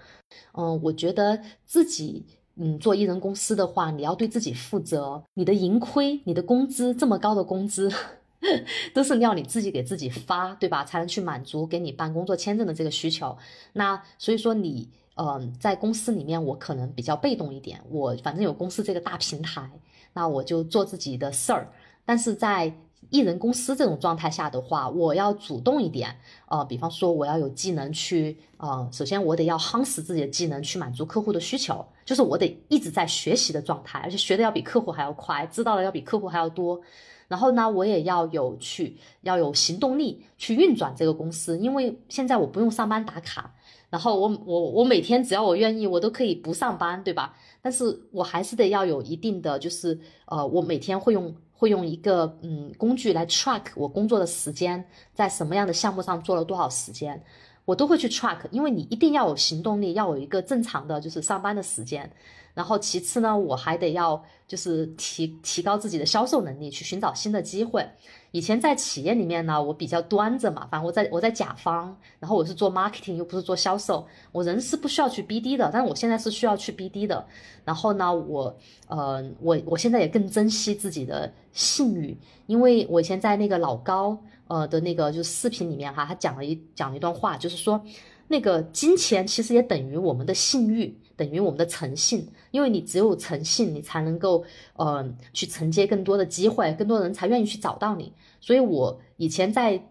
[0.54, 2.26] 嗯，我觉得自己
[2.56, 5.22] 嗯做艺人公司的话，你要对自己负责。
[5.34, 7.92] 你的盈亏，你的工资这么高的工资，
[8.96, 10.86] 都是要你自己给自己发，对吧？
[10.86, 13.38] 才能去满足给你办工作签证的这个需求。
[13.74, 14.88] 那所以说你。
[15.22, 17.82] 嗯，在公司里面，我可能比较被动一点。
[17.90, 19.70] 我反正有公司这个大平台，
[20.14, 21.70] 那我就做自己的事儿。
[22.06, 22.74] 但是在
[23.10, 26.16] 艺人公司这种状态下的话，我要主动一点。
[26.48, 36.80] 呃，比方说我要有技能去，呃，首先我得要夯实自己的技能去满足客户的需求，就是我得一直在学习的状态，而且学的要比客户还要快，知道的要比客户还要多。
[37.28, 43.54] 然后呢，我也要有去要有行动力去运转这个公司，因为现在我不用上班打卡。
[43.90, 47.36] 然后我我我每天只要我愿意，我都可以不上班，对吧？
[47.62, 57.22] 但是我还是得要有一定的，就是呃，我每天会用会用一个嗯工具来 track 我工作的时间，在什么样的项目上做了多少时间，
[57.66, 62.10] 我都会去 track，因为你一定要有行动力，要有一个正常的就是上班的时间。
[62.54, 67.88] 然后其次呢，我还得要就是提提高自己的销售能力，去寻找新的机会。
[68.32, 77.26] 以前在企业里面呢，我比较端着嘛，反正我在我在甲方，然后我是做 marketing，又不是做销售，我人是不需要去 BD 的，但是我现在是需要去 BD 的。
[77.66, 78.56] 然后呢，我
[78.88, 84.18] 呃，我我现在也更珍惜自己的信誉，因为我以前在那个老高
[84.48, 87.84] 呃的那个就是视频里面哈，他讲了一讲了一段话，就是说
[88.28, 90.96] 那个金钱其实也等于我们的信誉。
[91.20, 94.46] 等于我们的诚信，因为你只有诚信，你才能够，
[94.78, 98.14] 呃，去承接更多的机会，更多人才愿意去找到你。
[98.40, 99.84] 所以我以前在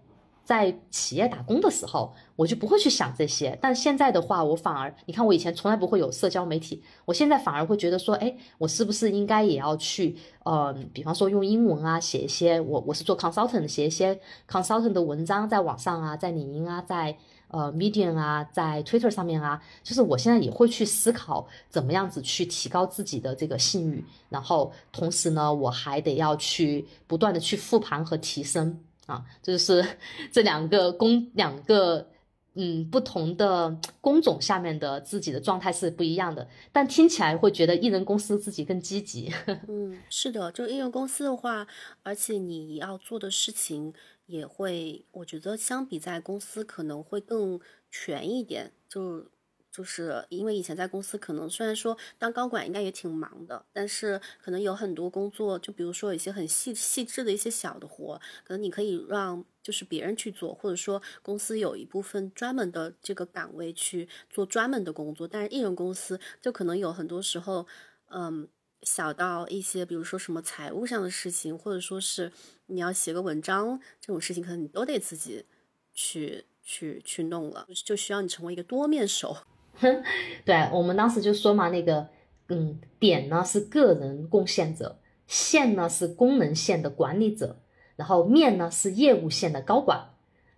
[0.42, 3.58] 在企业打工的时候，我就不会去想这些。
[3.60, 10.16] 但现在的话，我反而，你看我以前从来不会有社交媒体，我现在反而会觉得说，哎，我是不是应该也要去，
[10.46, 14.18] 呃，比方说用英文啊，写一些我我是做 consultant，写一些
[14.48, 17.18] consultant 的文章在网上啊，在领英啊，在
[17.48, 28.78] 呃 Medium 啊，在 Twitter 上面啊，就是我现在也会去思考怎么样子去提高自己的这个信誉，然后同时呢，我还得要去不断的去复盘和提升。
[29.06, 29.82] 啊，这就是
[30.30, 32.06] 这两个工两个
[32.52, 39.32] 嗯不同的工种下面的自己的状态是不一样的，但听起来会觉得艺人公司自己更积极。
[39.66, 41.66] 嗯，是的，就艺人公司的话，
[42.02, 43.94] 而且你要做的事情
[44.28, 47.60] 也会，我觉得相比在公司可能会更
[47.90, 49.26] 全一点，就。
[49.70, 65.28] 就是因为以前在公司，可能虽然说当高管应该也挺忙的，但是可能有很多工作，就比如说一些很细细致的一些小的活，可能你可以让就是别人去做，或者说公司有一部分专门的这个岗位去做专门的工作。
[65.28, 67.64] 但是艺人公司就可能有很多时候，
[68.08, 68.48] 嗯，
[68.82, 72.32] 小到一些比如说什么财务上的事情，或者说是
[72.68, 75.44] 你要写个文章这种事情，可能你都得自己
[75.94, 79.36] 去去去弄了，就需要你成为一个多面手。
[80.44, 82.08] 对我们当时就说嘛，那个，
[82.48, 87.58] 嗯，点呢是个人贡献者，线呢是功能线的管理者，
[87.96, 90.10] 然后面呢是业务线的高管，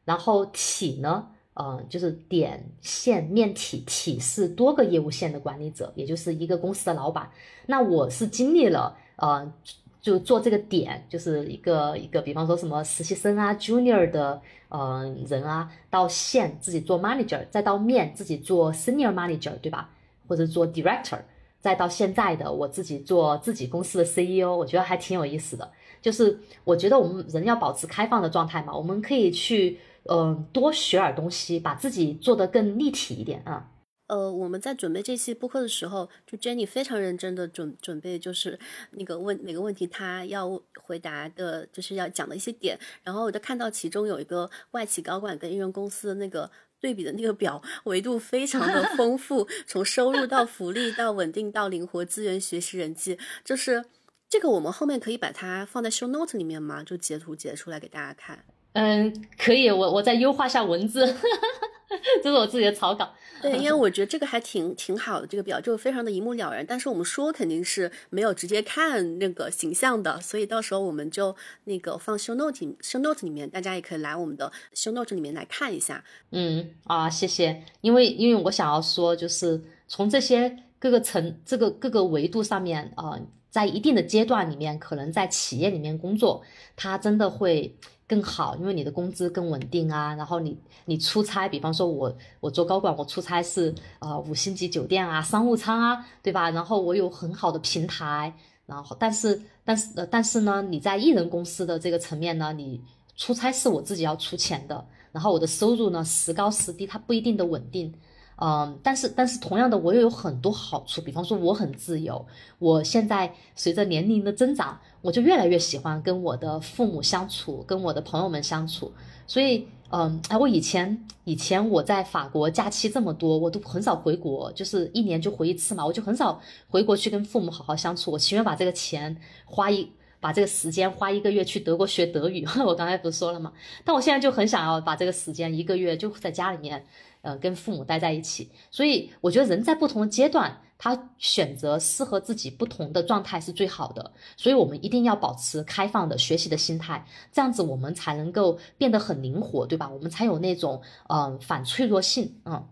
[0.04, 7.30] 然后体呢，呃，就是点线面体，体是多个业务线的管理者，也就是一个公司的老板。
[7.66, 9.52] 那我是经历了，呃。
[10.00, 19.90] 就做这个点，就是一个一个，比方说什么实习生啊，junior 的呃人啊，到线自己做 manager，再到面自己做 senior manager，对吧？
[20.26, 21.18] 或者做 director，
[21.60, 25.70] 再到现在的我自己做自己公司的 CEO，我觉得还挺有意思的。
[26.00, 33.68] 就是我觉得我们人要保持开放的状态嘛，我们可以去嗯多学点东西，把自己做得更立体一点啊。
[34.10, 38.58] 呃，我们在准备这期播客的时候，就 Jenny 非常认真的准准备，就是
[38.90, 42.76] 那个问每个问题，他要回答的，就是要讲的一些点。
[43.04, 46.50] 然后我就看到其中有一个外企高管跟艺人公司的那个
[46.80, 53.84] 对比的那个表，维度非常的 丰富，从收入到福利到稳定到灵活资源、学习、人际，就是
[54.28, 56.82] 这个我们后面可以把它放在 show note 里面吗？
[56.82, 58.44] 就截图截出来给大家看。
[58.72, 61.14] 嗯，可以，我我再优化下文字。
[62.22, 63.12] 这是我自己的草稿，
[63.42, 66.64] 对，因为 我觉得这个还挺挺好的，这个表就非常的一目了然。
[66.64, 76.04] 但是我们说肯定是没有直接看那个形象的，所以到时候我们就那个放 show note show note 里面，大家也可以来我们的 show note 里面来看一下。
[76.30, 83.18] 嗯啊，谢谢，因为因为我想要说，就是从这些各个层这个各个维度上面啊，
[83.50, 86.44] 在一定的阶段里面，可能在企业里面工作，
[86.76, 87.76] 它真的会。
[88.10, 90.12] 更好，因为你的工资更稳定啊。
[90.16, 96.50] 然后你你出差，比方说我我做高管，我出差是呃五星级酒店啊，商务舱啊，对吧？
[96.50, 98.34] 然后我有很好的平台，
[98.66, 102.82] 然后但是但是呃但是呢，你在艺人公司的这个层面呢，你
[103.14, 107.94] 出差是我自己要出钱的，然后我的收入呢时高时低，它不一定的稳定。
[108.42, 112.24] 嗯，但是但是同样的，我又有很多好处，比方说我很自由。
[112.58, 118.90] 我现在随着年龄的增长，我就越来越喜欢跟我的父母相处，跟我的朋友们相处。
[119.26, 128.10] 所以，嗯，哎，我以前以前我在法国假期这么多，我都很少回国，就是一年就回一次嘛，我就很少回国去跟父母好好相处。
[128.10, 129.14] 我情愿把这个钱
[129.44, 129.86] 花一
[130.18, 132.46] 把这个时间花一个月去德国学德语。
[132.64, 133.52] 我刚才不是说了吗？
[133.84, 136.82] 但我现在就很想要把这个时间一个月就在家里面。
[137.22, 144.12] 呃，跟父母待在一起，所以我觉得人在不同的阶段，他选择适合自己不同的状态是最好的。
[144.36, 149.88] 所以我们一定要保持开放的学习的心态，这样子我们才能够变得很灵活，对吧？
[149.90, 152.40] 我们才有那种嗯反脆弱性。
[152.46, 152.68] 嗯。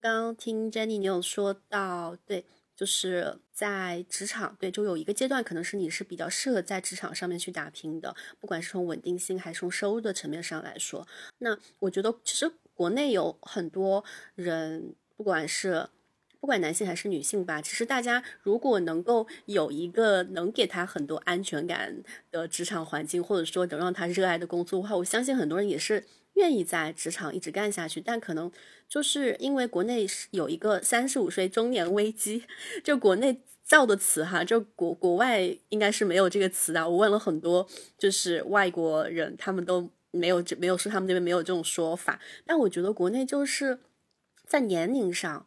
[0.00, 2.44] 刚刚听 Jenny 你有说到，对。
[2.76, 11.04] 就是在职场，对，就有一个阶段，可能是你是比较适合在职场上面去打拼的，不管是从稳定性还是从收入的层面上来说。
[11.38, 14.04] 那我觉得，其实国内有很多
[14.36, 15.88] 人，不管是
[16.38, 22.00] 不管男性还是女性吧，其实大家如果能够有一个能给他很多安全感
[22.30, 26.04] 的职场环境，或者说能让他热爱的工作的话，我相信很多人也是。
[26.38, 28.50] 愿意在职场一直干下去，但可能
[28.88, 32.44] 就是因为国内有一个三十五岁中年危机，
[32.82, 36.88] 就国内造的词哈，就国国外应该是没有这个词的。
[36.88, 37.68] 我问了很多
[37.98, 42.18] 就是外国人，他们都没有没有说他们那边没有这种说法。
[42.46, 43.80] 但我觉得国内就是
[44.46, 45.46] 在年龄上，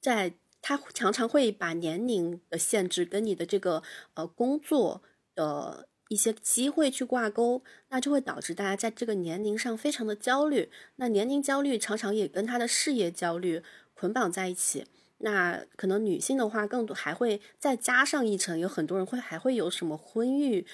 [0.00, 3.82] 在他常常会把年龄的限制跟你的这个
[4.14, 5.02] 呃工作
[5.34, 10.70] 的一些机会去挂钩，那就会导致大家在这个年龄上非常的焦虑。
[10.96, 13.62] 那年龄焦虑常常也跟他的事业焦虑
[13.94, 14.84] 捆绑在一起。
[15.18, 20.66] 那可能女性的话，更多还会再加上一层，有很多人会还会有什么婚育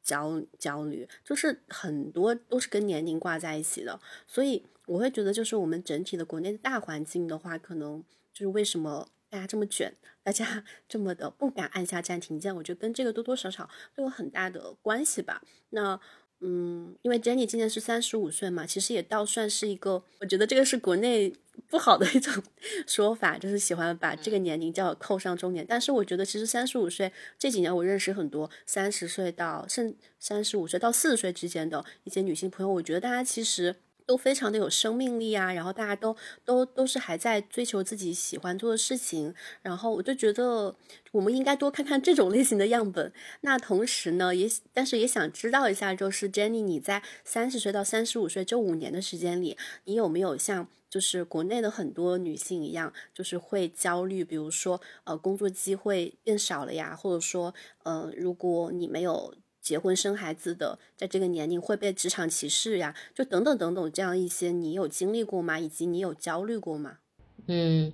[0.00, 3.98] 焦焦虑，就是很多都是跟年龄挂在一起的。
[4.28, 9.92] 所以我会觉得，就是我们整体的国内的大环境的话，可能就是为什么大家这么卷，
[10.24, 15.40] 大家 这么的不敢按下暂停键，我觉得跟这个多多少少都有很大的关系吧。
[15.70, 16.00] 那。
[16.46, 21.32] 嗯，因为 Jenny 今年是三十五岁嘛，其实也倒算是一个，我觉得这个是国内
[21.68, 22.42] 不好的一种
[22.86, 25.64] 说法，就是喜欢把这个年龄叫扣上中年。
[25.66, 33.76] 但是我觉得其实三十五岁这几年，我认识很多三十岁到甚三十五岁到四十岁之间的一些女性朋友，我觉得大家其实。
[34.06, 40.74] 都非常的有生命力啊，然后大家都都都是还在追求自己喜欢做的事情，然后我就觉得
[41.12, 43.12] 我们应该多看看这种类型的样本。
[43.40, 59.34] 那同时呢，也但是也想知道一下，就是 Jenny，你在三十岁到三十五岁这五年的时间里，你有没有像就是国内的很多女性一样，就是会焦虑，比如说呃工作机会变少了呀，或者说呃如果你没有。
[59.64, 65.58] 结婚生孩子的，在这个年龄会被职场歧视呀，就等等等等这样一些，你有经历过吗？
[65.58, 66.98] 以及你有焦虑过吗？
[67.46, 67.90] 嗯，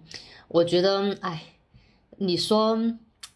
[0.49, 1.41] 我觉得，哎，
[2.19, 2.77] 你说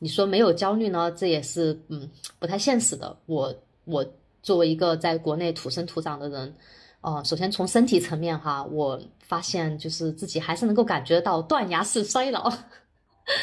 [0.00, 2.10] 你说没有焦虑呢，这也是嗯
[2.40, 3.16] 不太现实的。
[3.26, 3.54] 我
[3.84, 4.04] 我
[4.42, 6.56] 作为一个在国内土生土长的人，
[7.02, 12.52] 哦，首先从身体层面哈，我发现就是自己还是能够感觉到断崖式衰老，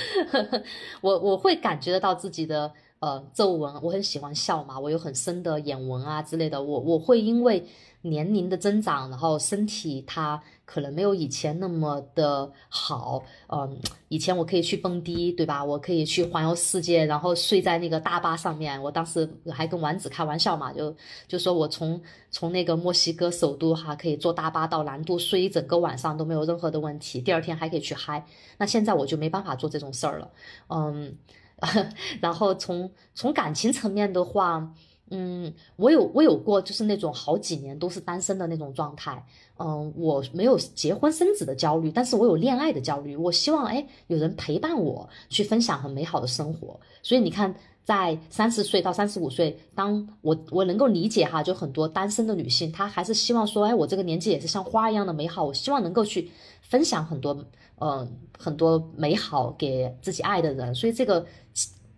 [0.99, 2.73] 我我会感觉得到自己的。
[3.01, 7.65] 呃，皱纹，我很喜欢笑嘛，我有很深的眼纹啊之类的，我我会因为
[8.03, 13.75] 年龄的增长，然后身体它可能没有以前那么的好，嗯，
[14.07, 15.65] 以前我可以去蹦迪，对吧？
[15.65, 20.95] 我可以去环游世界，然后睡在那个大巴上面，我当时还跟丸子开玩笑嘛，就
[21.27, 21.99] 就说我从
[22.29, 28.23] 从那个墨西哥首都哈，可以坐大巴到南都睡一整个晚上都没有任何的问题，第二天还可以去嗨，
[28.59, 30.29] 那现在我就没办法做这种事儿了，
[30.67, 31.17] 嗯。
[32.19, 34.73] 然后从从感情层面的话，
[35.11, 39.23] 嗯，我有我有过就是那种好几年都是单身的那种状态，
[39.57, 47.53] 嗯，我没有结婚生子的焦虑，但是我有恋爱的焦虑，我希望哎有人陪伴我去分享很美好的生活，所以你看，
[47.83, 56.31] 在三十岁到三十五岁，当我我能够理解哈，就很多单身的女性，她还是希望说，哎，我这个年纪也是像花一样的美好，我希望能够去
[56.61, 57.45] 分享很多。
[57.83, 58.07] 嗯，
[58.37, 61.25] 很多美好给自己爱的人，所以这个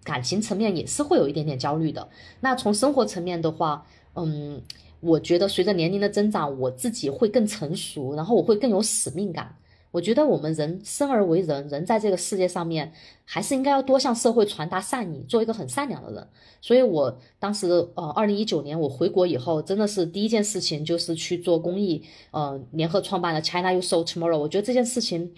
[0.01, 2.07] 感情层面也是会有一点点焦虑的。
[2.39, 4.61] 那从生活层面的话，嗯，
[5.01, 9.57] 我觉得随着年龄的增长，我自己会更成熟，然后我会更有使命感。
[9.91, 12.91] 我觉得我们人生而为人，人在这个世界上面，
[13.25, 16.27] 还是应该要多向社会传达善意，做一个很善良的人。
[16.61, 24.39] 所以我当时，呃，二零一九年我回国以后，真的是第一件事情就是去做公益，呃，联合创办了 China You So Tomorrow。
[24.39, 25.33] 我觉得这件事情。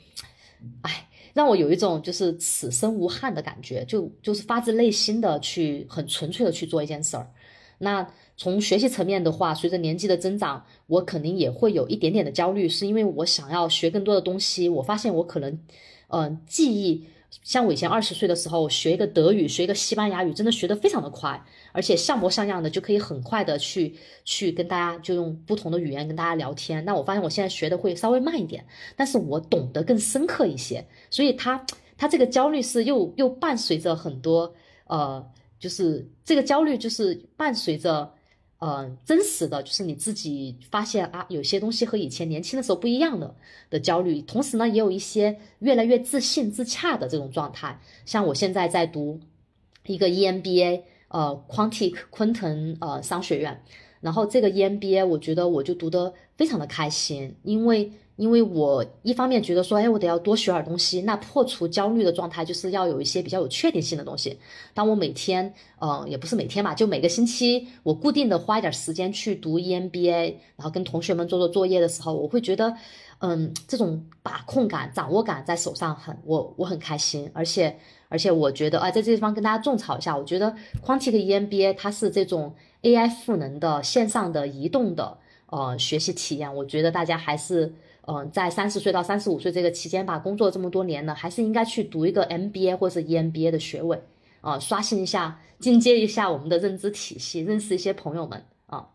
[0.81, 7.29] 哎，让我有一种就是此生无憾的感觉，就就是发自内心的去很纯粹的去做一件事儿。
[7.77, 14.69] 那从学习层面的话，随着年纪的增长，我肯定也会有一点点的焦虑，是因为我想要学更多的东西。
[14.69, 15.59] 我发现我可能，
[16.07, 17.05] 嗯，记忆。
[17.43, 26.83] 像我以前二十岁的时候学一个德语，学一个西班牙语，真的学得非常的快，而且像模像样的就可以很快的去去跟大家就用不同的语言跟大家聊天。
[26.85, 28.65] 那我发现我现在学的会稍微慢一点，
[28.95, 30.87] 但是我懂得更深刻一些。
[31.09, 31.65] 所以他
[31.97, 34.53] 他这个焦虑是又又伴随着很多
[34.87, 35.23] 呃，
[35.59, 38.14] 就是这个焦虑就是伴随着。
[38.65, 43.35] 呃，真实的就是你自己发现啊，有些东西和以前年轻的时候不一样的
[43.69, 47.79] 的焦虑，同时呢，也有一些越来越自信自洽的这种状态。
[48.05, 49.19] 像我现在在读
[49.85, 53.63] 一个 EMBA，呃，Quantic 昆腾呃商学院，
[54.01, 57.91] 然后这个 EMBA 我觉得我就读得非常的开心，因为。
[58.17, 61.01] 因为我一方面觉得说，哎，我得要多学点东西。
[61.01, 64.39] 那破除焦虑的状态，就是要有一些比较有确定性的东西。
[64.73, 72.73] 当我每天，嗯，也不是每天吧，就每个星期，我固定的花一点时间去读 EMBA，然后跟同学们做做作业的时候，我会觉得，
[73.19, 77.29] 嗯，这种把控感、掌握感在手上很，我我很开心。
[77.33, 87.73] 而且，而且我觉得，啊，在这地方跟大家种草一下，我觉得 Quantic EMBA 它是这种 AI 赋能的线上的移动的，呃，学习体验，我觉得大家还是。
[88.07, 94.01] 嗯，在三十岁到三十五岁这个期间吧，工作这么多年呢，还是应该去读一个 MBA 或者 EMBA 的学位
[94.41, 98.89] 啊，刷新一下、进阶一下我们的认知体系，认识一些朋友们啊。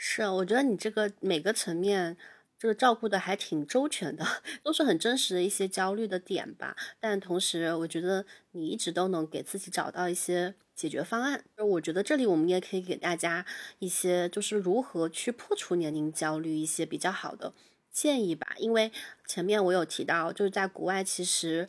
[0.00, 2.16] 是，我觉得你这个每个层面
[2.56, 4.24] 这个照顾的还挺周全的，
[4.62, 6.76] 都是很真实的一些焦虑的点吧。
[7.00, 11.44] 但同时，我觉得你一直都能给自己找到一些解决方案。
[11.72, 13.44] 我觉得这里我们也可以给大家
[13.80, 17.52] 一些，就是如何去破除年龄焦虑一些比较好的
[17.92, 18.54] 建议吧。
[18.58, 18.90] 因为
[19.26, 21.68] 前面我有提到，就是在国外其实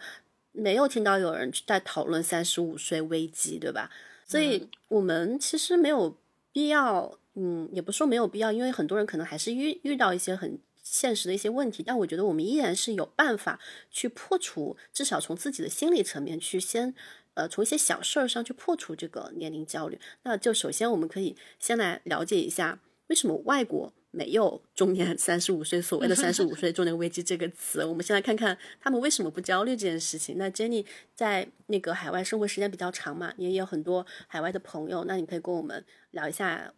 [0.52, 3.90] 没有听到有人在讨论三十五岁危机，对吧？
[4.26, 6.16] 所以我们其实没有
[6.52, 10.60] 必要，嗯，也不说没有必要，因为很多人可能还是遇遇到一些很。
[10.82, 13.60] 现实的一些问题，但我觉得我们依然是有办法
[13.92, 16.96] 去破除，至少从自己的心理层面去先，
[17.36, 20.00] 呃，从一些小事儿上去破除这个年龄焦虑。
[20.24, 27.86] 那就首先我们可以先来了解一下，为什么外国没有中年三十五岁所谓的三十五岁中年危机这个词？
[27.86, 30.38] 我们先来看看他们为什么不焦虑这件事情。
[30.38, 36.74] 那 Jenny 在那个海外生活时间比较长嘛，你也有很多海外的朋友，那你可以跟我们聊一下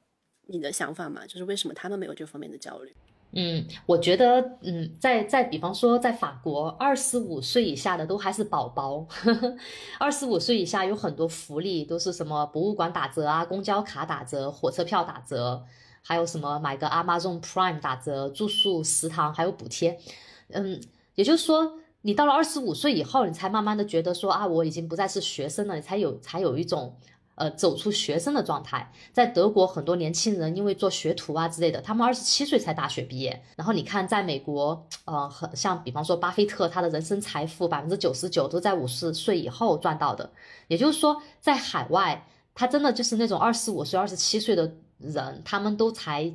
[0.48, 1.26] 你的想法嘛？
[1.26, 2.94] 就是为什么他们没有这方面的焦虑？
[3.34, 9.08] 嗯，我觉得，嗯，在在比方说，在法国，二十五岁以下的都还是宝宝，
[9.98, 15.64] 二十五岁以下有很多福利，都是什么博物馆打折啊，公交卡打折，火车票打折，
[16.02, 20.00] 还有什么买个 Amazon Prime 打折，住宿食堂还有补贴，
[20.50, 20.82] 嗯，
[21.16, 26.98] 也就是说，你到了二十五岁以后，你才慢慢的觉得说啊，我已经不再是学生了，你才有才有一种。
[27.36, 33.42] 呃，走出学生的状态，在德国很多年轻人因为做学徒啊之类的，他们二十七岁才大学毕业。
[33.56, 40.30] 然后你看，在美国，呃，很像比方说巴菲特，他的人生财富百分之九十九都在五十岁以后赚到的。
[40.68, 44.72] 也就是说，在海外，他真的就是那种二十五岁、二十七岁的
[45.02, 46.34] 人，他们都才。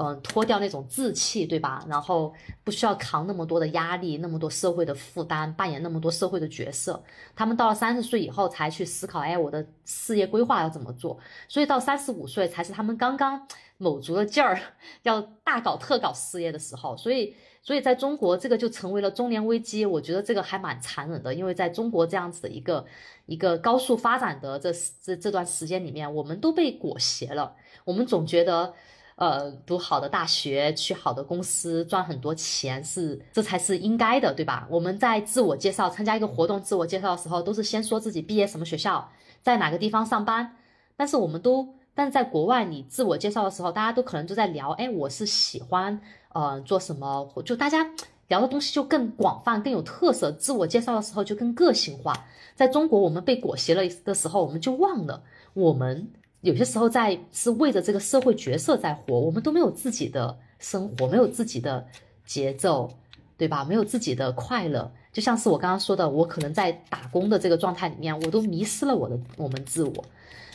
[0.00, 1.84] 嗯，脱掉那种稚气，对吧？
[1.88, 7.02] 然后不需要扛那么多的压力，那么多社会的负担，扮演那么多社会的角色。
[7.34, 11.18] 他们到了三十岁以后才去思考，哎，我的事业规划要怎么做？
[11.48, 13.44] 所以到三十五岁才是他们刚刚
[13.78, 14.60] 卯足了劲儿
[15.02, 16.96] 要大搞特搞事业的时候。
[16.96, 19.84] 所以，所以在中国这个就成为了中年危机。
[19.84, 22.86] 我觉得这个还蛮残忍的，因为在中国这样子的一个
[23.26, 27.56] 一个高速发展的这这这段时间里面，我们都被裹挟了。
[27.88, 28.74] 我们总觉得。
[29.20, 34.64] 呃，读好的大学，去好的公司，赚很多钱，是这才是应该的，对吧？
[34.70, 39.10] 我们在自我介绍、参加一个活动自我介绍的时候，都是先说自己毕业什么学校，
[39.42, 40.54] 在哪个地方上班。
[40.96, 46.00] 但是我们都，但是在国外，你自我介绍的时候，大家都可能都在聊，哎，我是喜欢，
[46.32, 47.28] 呃，做什么？
[47.44, 47.90] 就大家
[48.28, 50.30] 聊的东西就更广泛、更有特色。
[50.30, 52.14] 自我介绍的时候就更个性化。
[52.54, 55.24] 在中国，我们被裹挟了的时候，我们就忘了
[55.54, 56.08] 我们。
[56.40, 61.84] 有些时候在是为着这个社会角色在活，我们都没有自己的生活，没有自己的
[62.24, 62.88] 节奏，
[63.36, 63.64] 对吧？
[63.64, 70.04] 没有自己的快乐，就像是我刚刚说的，我可能在打工的这个状态里面，我都迷失了我的我们自我。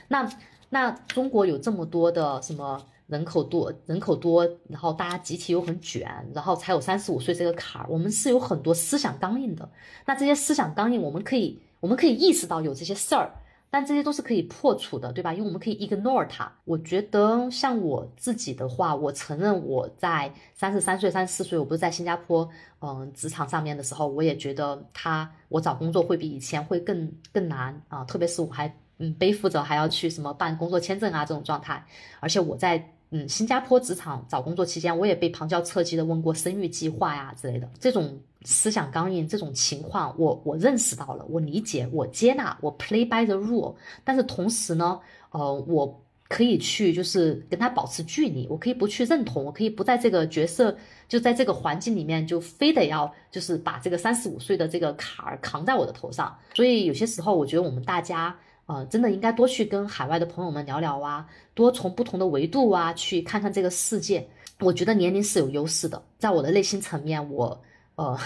[0.08, 0.30] 那
[0.70, 9.70] 那中国有这么多的什么人口多，人口多，然后大家集体又很卷，然后才有三十五岁这个坎儿，我们是有很多思想刚硬的。
[10.06, 13.34] 那这些思想刚硬，我们可以我们可以意识到有这些事儿。
[13.74, 15.34] 但这些都是可以破除的，对吧？
[15.34, 16.54] 因为我们可以 ignore 它。
[16.64, 22.48] 我觉得像我自己的话，我承认我在三十三岁、三十四岁，我不是在新加坡，
[22.82, 28.04] 嗯，职场上面的时候，我也觉得他我找工作会比以前会更更难啊。
[28.04, 31.84] 特别是我还嗯背负着还要去什么办工作签证啊这种状态，
[32.20, 38.20] 而且我在嗯新加坡职场找工作期间，我也被旁敲侧击的问过生育计划呀之类的这种。
[38.44, 43.76] 思想刚硬这种情况，我我认识到了，我理解，我接纳，我 play by the rule。
[44.04, 45.00] 但是同时呢，
[45.32, 50.76] 呃，我可以去就是跟他保持距离，我可以不去认同，我可以不在这个角色，
[51.08, 56.36] 就在这个环境里面，就非得要就是把这个三十五岁的这个坎儿扛在我的头上。
[56.56, 64.28] 所以有些时候，我觉得我们大家，呃，真的应该多去跟海外的朋友们聊聊啊，多从不同的维度啊去看看这个世界。
[64.60, 67.61] 我觉得年龄是有优势的，在我的内心层面，我。
[67.95, 68.18] 呃，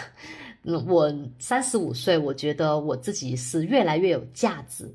[0.63, 4.89] 我三十五岁，我觉得我自己是越来越有价值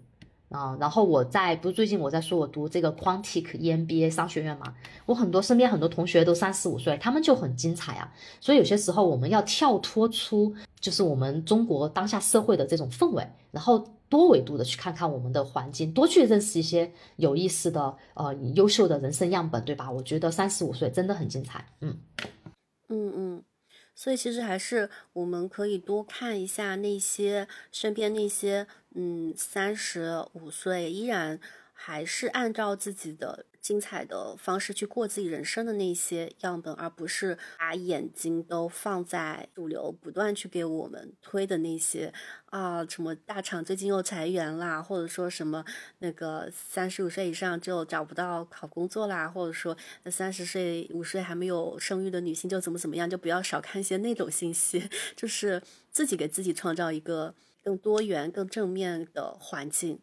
[0.48, 0.76] 啊。
[0.80, 4.74] 然后我在不是最近我在说我读这个 Quantic EMBA 商学院嘛，
[5.06, 8.12] 我很多身边很多同学都三十五岁，他们就很精彩啊。
[8.40, 19.90] 所以有些时候我们要跳脱出就是我们中国当下社会的这种氛围，然后多维度的去看看我们的环境，多去认识一些有意思的呃优秀的人生样本，对吧？
[19.90, 21.98] 我觉得三十五岁真的很精彩，嗯
[22.88, 23.42] 嗯嗯。
[23.94, 31.38] 所以其实还是我们可以多看一下那些身边那些，嗯，三十五岁依然
[31.72, 42.12] 还是按照自己的精彩的方式去过自己人生的那些样本，而不是把眼睛都放在主流不断去给我们推的那些
[42.46, 45.64] 啊，什么大厂最近又裁员啦，或者说什么
[46.00, 55.62] 那个三十五岁以上就找不到好工作啦，或者说那三十岁五十岁还没有生育的女性就怎么怎么样，就不要少看一些那种信息， 就是
[55.92, 57.32] 自己给自己创造一个
[57.62, 59.98] 更多元、更正面的环境。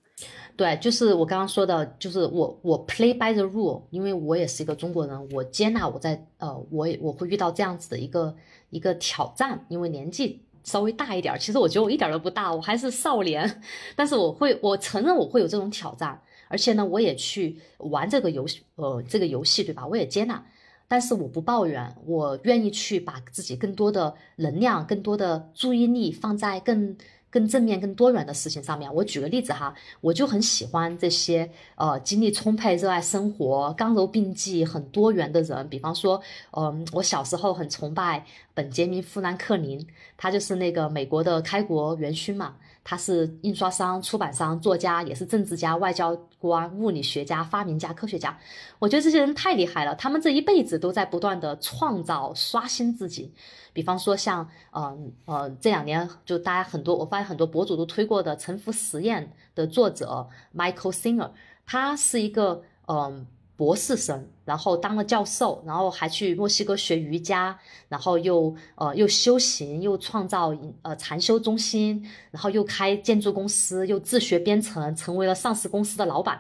[0.58, 8.36] 对，就是我刚刚说的，就是我我 play by the rule，因为我也是一个中国人，我接纳我在呃，我我会遇到这样子的一个
[8.70, 13.62] 一个挑战，因为年纪稍微大一点，其实我觉得我一点都不大，我还是少年，
[13.96, 19.88] 但是我会我承认我会有这种挑战，而且呢，我也去玩这个游戏，呃，这个游戏对吧？
[19.88, 20.46] 我也接纳，
[20.90, 26.98] 但是我不抱怨，我愿意去把自己更多的能量、更多的注意力放在更。
[27.32, 35.70] 更正面、更多元的事情上面，我举个例子哈，我就很喜欢这些呃精力充沛、热爱生活、刚柔并济、很多元的人。
[35.70, 39.86] 比方说，嗯，我小时候很崇拜本杰明·富兰克林，
[40.18, 42.56] 他就是那个美国的开国元勋嘛。
[42.90, 48.36] 他是印刷商、出版商、作家，也是政治家、外交官、物理学家、发明家、科学家。
[48.80, 53.32] 我觉得这些人太厉害了，他们这一辈子都在不断的创造、刷新自己。
[53.74, 61.30] 比方说，像嗯呃这两年就大家很多，我发现很多博主都推过的《沉浮实验》的作者 Michael Singer，
[61.68, 63.28] 他是一个嗯。
[63.60, 67.60] 博士生，然后当了教授，然后还去墨西哥学瑜伽，
[67.90, 76.40] 然后又呃又修行，又创造呃禅修中心，然后又开建筑公司，又自学编程，成为了上市公司的老板。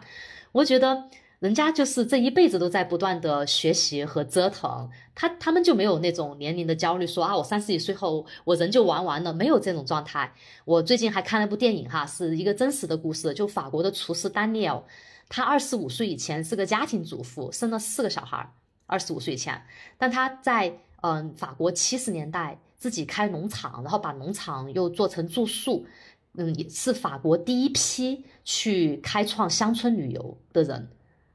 [0.53, 1.09] 我觉得
[1.39, 10.33] 人家就是这一辈子都在不断的学习和折腾，他他们就没有那种年龄的焦虑，说啊我三十几岁后我人就玩完了，没有这种状态。
[10.63, 14.81] 我最近还看了部电影哈，是一个真实的故事，就法国的厨师丹尼尔。
[15.29, 18.51] 他二十五岁以前是个家庭主妇，生了四个小孩。
[18.91, 19.63] 二十五岁以前，
[19.99, 25.85] 但他在嗯法国七十年代自己开农场，然后把农场又做成住宿，
[26.33, 30.89] 嗯，也是法国第一批去开创乡村旅游的人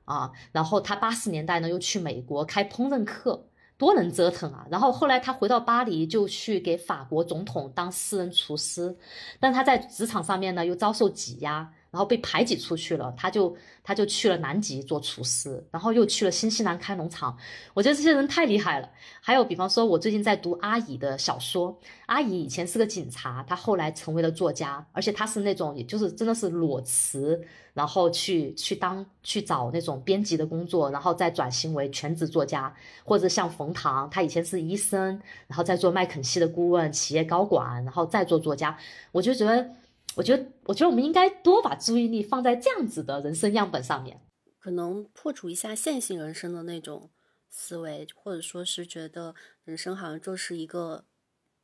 [0.05, 0.33] 啊。
[0.51, 3.47] 然后他八十年代呢又去美国开烹饪课，
[3.79, 4.66] 多能折腾啊。
[4.69, 8.97] 然后后来他回到巴黎，就去给法国总统当私人厨师，
[9.39, 11.73] 但他在职场上面呢又遭受挤压。
[11.95, 17.39] 然后被排挤出去了，他就他就去了南极做厨师，然后又去了新西兰开农场。
[17.73, 18.91] 我觉得这些人太厉害了。
[19.21, 21.79] 还有，比方说，我最近在读阿姨的小说。
[22.07, 27.41] 阿姨以前是个警察，他后来成为了作家，而且他是那种，也就是真的是裸辞，
[27.75, 32.75] 然后去去当去找那种编辑的工作，然后再转型为全职作家。
[33.05, 38.77] 或者像冯唐，他以前是医生，然后再做麦肯锡的顾问、企业高管，然后再做作家。
[39.12, 39.71] 我就觉得。
[40.16, 44.20] 我觉得，我觉得我们应该多把注意力放在这样子的人生样本上面，
[44.59, 47.11] 可能破除一下线性人生的那种
[47.51, 49.35] 思维，或者说是觉得
[49.65, 51.05] 人生好像就是一个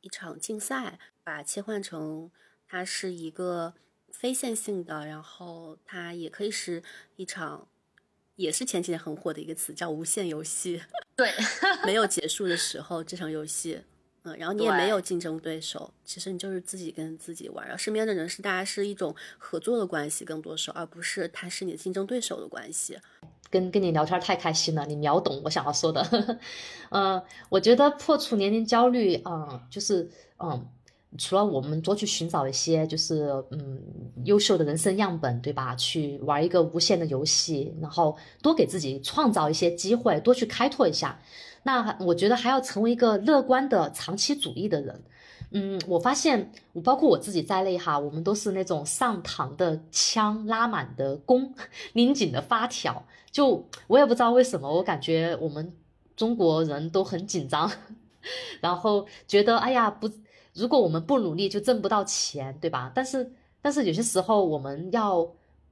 [0.01, 2.29] 一场竞赛，把切换成
[2.67, 3.73] 它是一个
[4.11, 6.83] 非线性的，然后它也可以是
[7.15, 7.67] 一场，
[8.35, 10.81] 也是前几年很火的一个词，叫无限游戏。
[11.15, 11.31] 对，
[11.85, 13.81] 没有结束的时候，这场游戏。
[14.23, 22.97] 嗯，然后你也没有竞争对手，其实你就是自己跟自己玩，然后身边的人是大家是一种合作的关系更多时候，而不是他是你的竞争对手的关系。
[23.49, 26.39] 跟跟你聊天太开心了，你秒懂我想要说的。
[26.89, 30.65] 嗯， 我觉得破除年龄焦虑，嗯，就是嗯，
[31.17, 33.81] 除了我们多去寻找一些就是嗯
[34.23, 35.75] 优秀的人生样本，对吧？
[35.75, 41.19] 去玩一个无限的游戏，然后多给自己创造一些机会，多去开拓一下。
[41.63, 45.03] 那我觉得还要成为一个乐观的长期主义的人，
[45.51, 51.53] 嗯，我发现我包括我自己在内哈，我们都是那种上膛的枪、拉满的弓、
[51.93, 55.71] 拧紧的发条，就我也不知道为什么，我感觉我们
[56.15, 57.69] 中国人都很紧张，
[58.61, 60.09] 然后觉得哎呀不，
[60.53, 62.91] 如果我们不努力就挣不到钱，对吧？
[62.93, 65.27] 但是但是有些时候我们要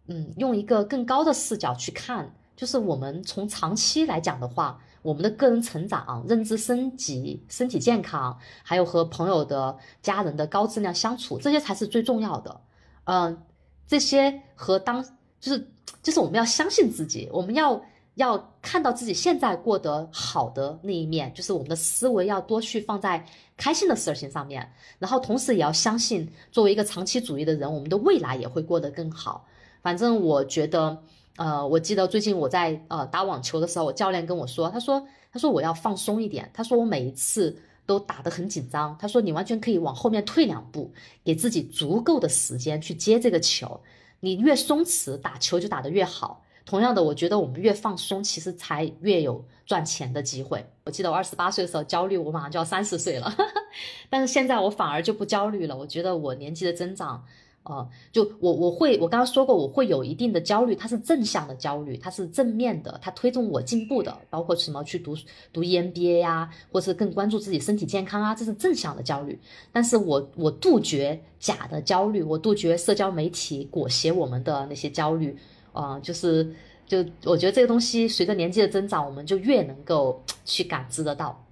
[0.08, 4.80] 嗯用一个更高的视角去看，就是我们从长期来讲的话。
[5.02, 12.60] 我们的个人成长、认知升级、身体健康，还有和朋友的家人的高质量相处，这些才是最重要的。
[13.06, 13.42] 嗯，
[13.88, 15.02] 这些和当
[15.40, 15.72] 就是
[16.04, 17.82] 就是我们要相信自己，我们要
[18.20, 23.26] 要看到自己现在过得好的那一面，就是我们的思维要多去放在
[23.58, 29.46] 开心的事情上面，然后同时也要相信，作为一个长期主义的人，我们的未来也会过得更好。
[29.82, 31.02] 反正我觉得。
[31.38, 37.56] 呃，我记得最近我在呃打网球的时候，我教练跟我说，他说，他说我要放松一点，他说我每一次
[37.86, 40.92] 都打得很紧张，他说你完全可以往后面退两步，
[41.24, 43.80] 给自己足够的时间去接这个球，
[44.20, 46.44] 你越松弛，打球就打得越好。
[46.70, 50.64] 同样的，我觉得我们越放松，其实才越有赚钱的机会。
[50.86, 53.36] 我记得我二十八岁的时候焦虑，我马上就要三十岁了，
[54.08, 55.76] 但是现在我反而就不焦虑了。
[55.76, 57.26] 我觉得我年纪的增长。
[57.64, 65.16] 呃，就我我会我刚刚说过，我会有一定的焦虑，它是正向的焦虑，它是正面的，它推动我进步的，包括什么去读
[65.52, 69.40] 读 EMBA 呀，或是更关注自己身体健康啊，这是正向的焦虑。
[69.74, 75.38] 但是我我杜绝假的焦虑，我杜绝社交媒体裹挟我们的那些焦虑，
[75.74, 76.54] 啊，就是
[76.86, 81.46] 就我觉得这个东西随着年纪的增长，我们就越能够去感知得到。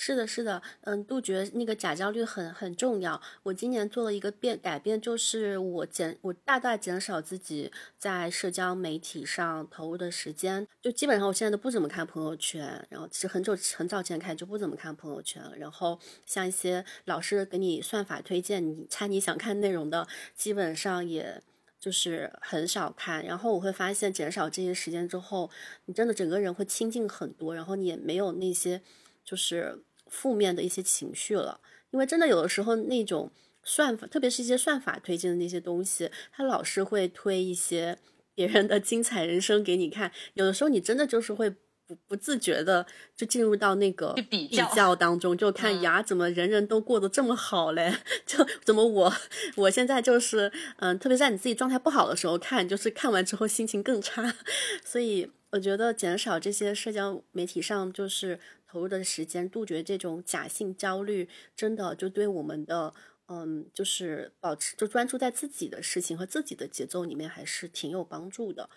[0.00, 3.20] 是的，是的，嗯，杜绝那个假焦虑很很重要。
[3.42, 12.86] 我今年做了一个变改变，就是我减我大大减少自己在社交媒体上投入的时间，就基本上我现在都不怎么看朋友圈。
[12.88, 15.56] 然后其实很久很早前开始就不怎么看朋友圈了。
[15.56, 20.06] 然后像一些老师给你算法推荐，你猜你想看内容的，
[20.36, 21.42] 基本上也
[21.80, 23.24] 就是很少看。
[23.24, 25.50] 然后我会发现减少这些时间之后，
[25.86, 28.80] 你真的整个人会清静很多，然后你也没有那些
[29.24, 29.84] 就是。
[30.10, 31.60] 负面的一些情绪了，
[31.90, 33.30] 因为真的有的时候那种
[33.62, 37.98] 算法，特别是一些算法推荐的那些东西，它老是会推一些
[38.34, 41.54] 别人的精彩人生给你看，有的时候你真的就是会
[41.88, 42.86] 不不自觉的
[43.16, 47.92] 就进入到那个比较当中，就看呀，怎么人人都过得这么好嘞？
[48.24, 49.12] 就怎么我
[49.56, 54.32] 我现在就是嗯，特别在你自己状态不好的时候看，就是看完之后心情更差，
[54.84, 58.38] 所以我觉得减少这些社交媒体上就是。
[58.70, 62.92] 投入的时间，杜绝这种假性焦虑，真的就对我们的，
[63.28, 68.68] 嗯，就是保持就专注在自己的事情和自己的节奏里面，还是挺有帮助的。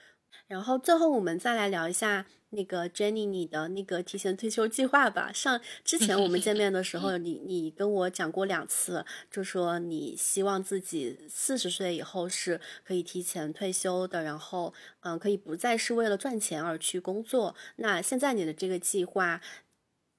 [0.48, 5.32] 然后最后我们再来聊一下那个 Jenny 你的那个提前退休计划吧。
[5.34, 17.56] 上之前我们见面的时候，你你跟我讲过两次，就说你希望自己四十岁以后是可以提前退休的，然后嗯，可以不再是为了赚钱而去工作。
[17.78, 19.42] 那现在你的这个计划？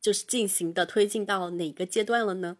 [0.01, 2.57] 就是进行的推进到哪个阶段了呢？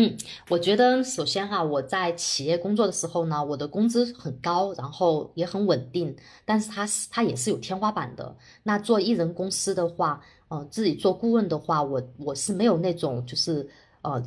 [0.00, 0.16] 嗯，
[0.48, 6.14] 我觉得首先哈，我在企业工作的时候呢，我的工资很高，然后也很稳定，
[6.44, 8.36] 但是它是它也是有天花板的。
[8.62, 13.68] 那做艺人公司的话，呃，自己做顾问的话，我我是没有那种就是
[14.02, 14.22] 呃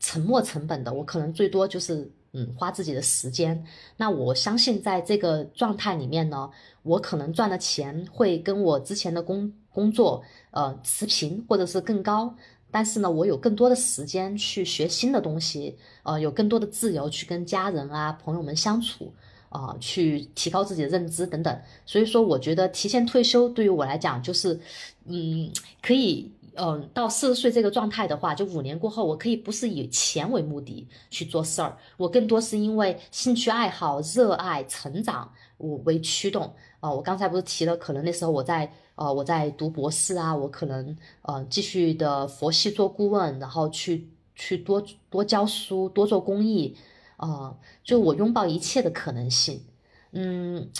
[0.00, 3.64] 沉没成本的，我可能最多就是嗯花自己的时间。
[3.96, 6.50] 那我相信在这个状态里面呢，
[6.82, 9.52] 我可能赚的钱会跟我之前的工。
[9.74, 12.36] 工作呃持平或者是更高，
[12.72, 19.12] 但是呢，我有更多的时间去学新的东西，呃，有更多的自由去跟家人啊朋友们相处，
[19.50, 21.60] 啊，去提高自己的认知等等。
[21.84, 24.58] 所以说，我觉得提前退休对于我来讲就是，
[25.04, 35.30] 嗯，可以，嗯，到四十岁这个状态的话，就五年过后，我可以不是以钱为目的去做事儿，我更多是因为兴趣爱好、热爱、成长
[35.62, 36.52] 我为驱动。
[36.80, 38.70] 啊，我刚才不是提了，可能那时候我在。
[38.94, 46.76] 呃，我在读博士啊，我可能呃继续的佛系做顾问，然后去去多多教书，多做公益，
[47.16, 49.64] 呃，就我拥抱一切的可能性。
[50.12, 50.70] 嗯，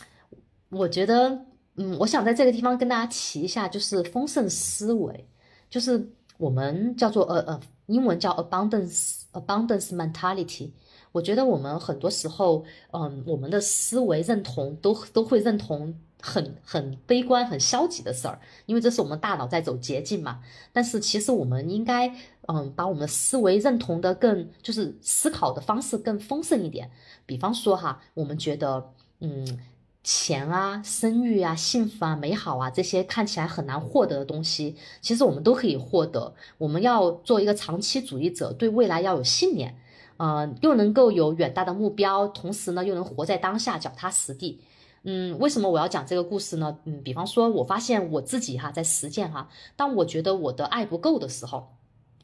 [0.68, 1.46] 我觉得，
[1.76, 5.26] 嗯，我想在这个地方跟大家提一下，就是丰盛思维，
[5.70, 10.70] 就是我们叫做呃呃，英文叫 abundance abundance mentality。
[11.12, 15.94] 我觉得我们很多时候，嗯，我们的思维认同都都会认同。
[16.24, 20.38] 很很悲观、很消极的事儿，因为这是我们大脑在走捷径嘛。
[20.72, 22.14] 但是其实我们应该，
[22.46, 26.88] 嗯，把我们思维认同的更，就是思考的方式更丰盛一点。
[27.26, 29.58] 比方说哈，我们觉得，嗯，
[30.04, 36.32] 钱啊、声誉啊、幸福啊、美好啊这些看起来很难获得的东西，其实我们都可以获得。
[36.58, 39.76] 我们要做一个长期主义者，对未来要有信念，
[40.24, 44.60] 嗯，又能够有远大的目标，同时呢，又能活在当下，脚踏实地。
[45.02, 46.78] 嗯，为什么我要讲这个故事呢？
[46.84, 51.72] 嗯，比方说，我发现我自己哈在实践哈，当我觉得我的爱不够的时候，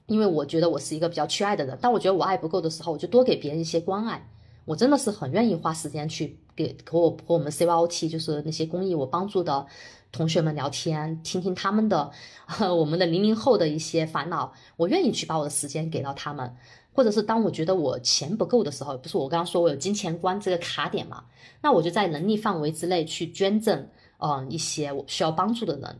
[0.06, 4.28] 因为我觉得我是一个比较缺爱的人，当我觉得我爱不够的时候，我就多给别人一些关爱。
[4.64, 9.66] 我真的是很愿意花时间去给和我和我们 CYOT 就是那些公益我帮助的
[10.12, 12.12] 同学们聊天，听听他们的
[12.60, 16.54] 我们的零零后的一些烦恼，我愿意去把我的时间给到他们。
[16.98, 21.22] 或者是当我觉得我钱不够的时候，不是我刚刚说我有金钱观这个卡点嘛？
[21.62, 23.86] 那我就在能力范围之内去捐赠，
[24.18, 25.96] 嗯，一些我需要帮助的人，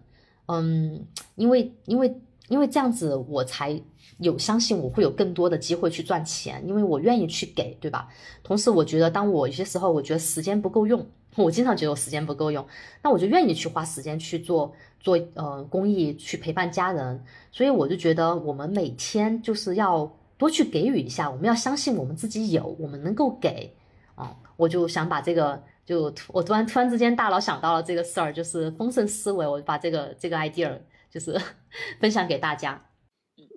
[0.47, 1.07] 嗯，
[1.37, 3.81] 因为因为因为这样子我才
[4.19, 8.09] 有相信我会有更多的机会去赚钱，因为我愿意去给，对吧？
[8.43, 11.07] 同时我觉得当我有些时候我觉得时间不够用，
[11.37, 12.67] 我经常觉得我时间不够用，
[13.05, 17.23] 那我就愿意去花时间去做做呃公益，去陪伴家人，
[17.53, 20.13] 所以我就觉得我们每天就是要。
[20.39, 23.77] 多去给予一下，我们要相信我们自己有，我们能够给，
[24.15, 31.39] 啊，我就想把这个就我突然突然之间大脑想到了这个事儿，就是丰盛思维，我把这个这个 idea 就是
[32.01, 32.87] 分享给大家。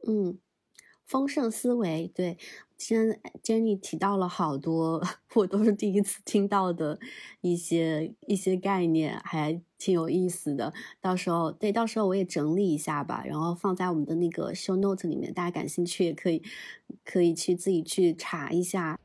[0.07, 0.39] 嗯，
[1.05, 2.37] 丰盛思维，对，
[2.83, 4.99] 今天 Jenny 提到了好多，
[5.35, 6.97] 我都是第一次听到的
[7.41, 10.73] 一些一些概念，还挺有意思的。
[10.99, 16.41] 到时候，对，到时候我也整理一下吧，然后放在我们的那个 show note 里面，大家感兴趣也可以
[17.05, 18.99] 可以去自己去查一下。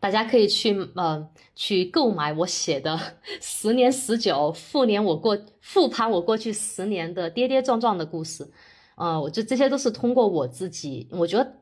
[0.00, 2.98] 大家可以去呃去购买我写的
[3.40, 8.50] 十年十九复年我过复盘我过去十年的跌跌撞撞的故事，
[8.96, 11.52] 呃，我就这些都是通过我自己，我觉得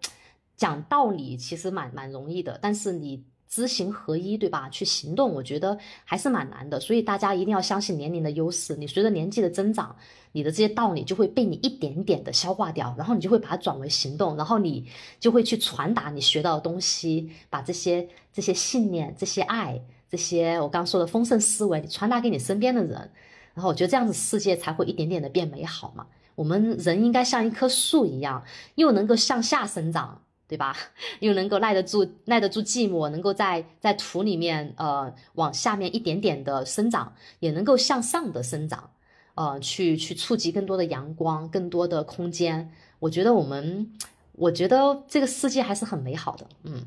[0.56, 3.24] 讲道理其实蛮蛮容易的，但是你。
[3.48, 4.68] 知行合一，对吧？
[4.70, 6.80] 去行动，我觉得还是蛮难的。
[6.80, 8.74] 所以大家一定要相信年龄的优势。
[8.74, 9.94] 你随着年纪的增长，
[10.32, 14.84] 你的这些道理就会被你一点点的消化掉，然后你就会把它转为行动，然后你
[15.20, 19.80] 就会去传达你学到的东西，把这些这些信念、这些爱、
[20.10, 23.12] 这些我刚刚说的丰盛思维，你传达给你身边的人。
[23.54, 26.08] 然后我觉得这样子世界才会一点点的变美好嘛。
[26.34, 30.22] 我们人应该像一棵树一样，又能够向下生长。
[30.48, 30.76] 对吧？
[31.20, 38.90] 又能够耐得住耐得住寂寞，能够在在土里面呃往下面一点点的生长，也能够向上的生长，
[39.34, 42.72] 呃，去去触及更多的阳光，更多的空间。
[43.00, 43.92] 我觉得我们，
[44.32, 46.46] 我觉得这个世界还是很美好的。
[46.62, 46.86] 嗯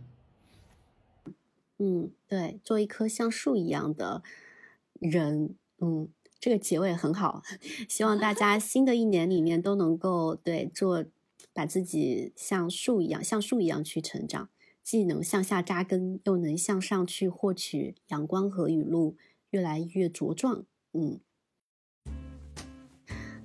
[1.77, 4.23] 嗯，对，做一棵像树一样的
[4.99, 6.07] 人，嗯，
[6.40, 7.44] 这个结尾很好。
[7.90, 11.03] 希望大家新的一年里面都能够对做。
[11.53, 14.49] 把自己像树一样，像树一样去成长，
[14.84, 19.15] 既能向下扎根，又能向上去获取阳光和雨露，
[19.51, 20.65] 越来越茁壮。
[20.93, 21.19] 嗯。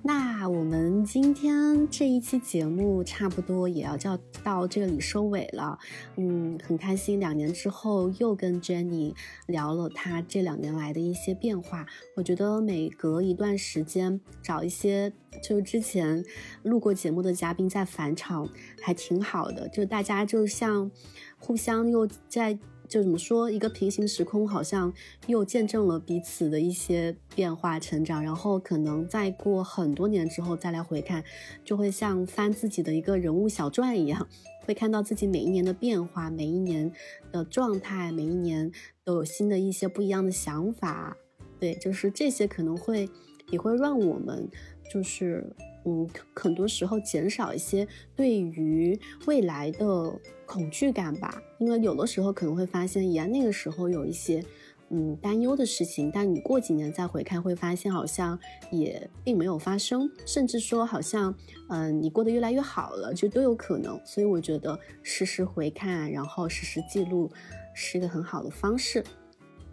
[0.07, 5.79] 那我们今天这一期节目差不多也要叫到这里收尾了，
[6.15, 9.15] 嗯，很开心两年之后又跟 Jenny
[9.47, 11.87] 聊了她这两年来的一些变化。
[12.15, 15.11] 我觉得每隔一段时间找一些
[15.41, 16.23] 就之前
[16.61, 18.47] 录过节目的嘉宾再返场，
[18.83, 20.91] 还挺好的，就大家就像
[21.39, 22.59] 互相又在。
[22.87, 24.93] 就怎么说，一个平行时空好像
[25.27, 31.23] 又见证了彼此的一些变化、成长，然后可能再过很多年之后再来回看，
[31.63, 34.27] 就会像翻自己的一个人物小传一样，
[34.65, 36.91] 会看到自己每一年的变化、每一年
[37.31, 38.71] 的状态、每一年
[39.03, 41.15] 都有新的一些不一样的想法。
[41.59, 43.09] 对，就是这些可能会
[43.51, 44.49] 也会让我们
[44.91, 45.55] 就是。
[45.85, 54.43] 嗯，很多时候减少一些对于未来的恐惧感吧，因为有的时候可能会发现，呀，那个时候有一些
[54.89, 58.39] 嗯担忧的事情，但你过几年再回看，会发现好像
[58.71, 61.33] 也并没有发生，甚至说好像
[61.69, 63.99] 嗯你过得越来越好了，就都有可能。
[64.03, 67.31] 所以我觉得实时回看，然后实时记录，
[67.75, 69.03] 是一个很好的方式。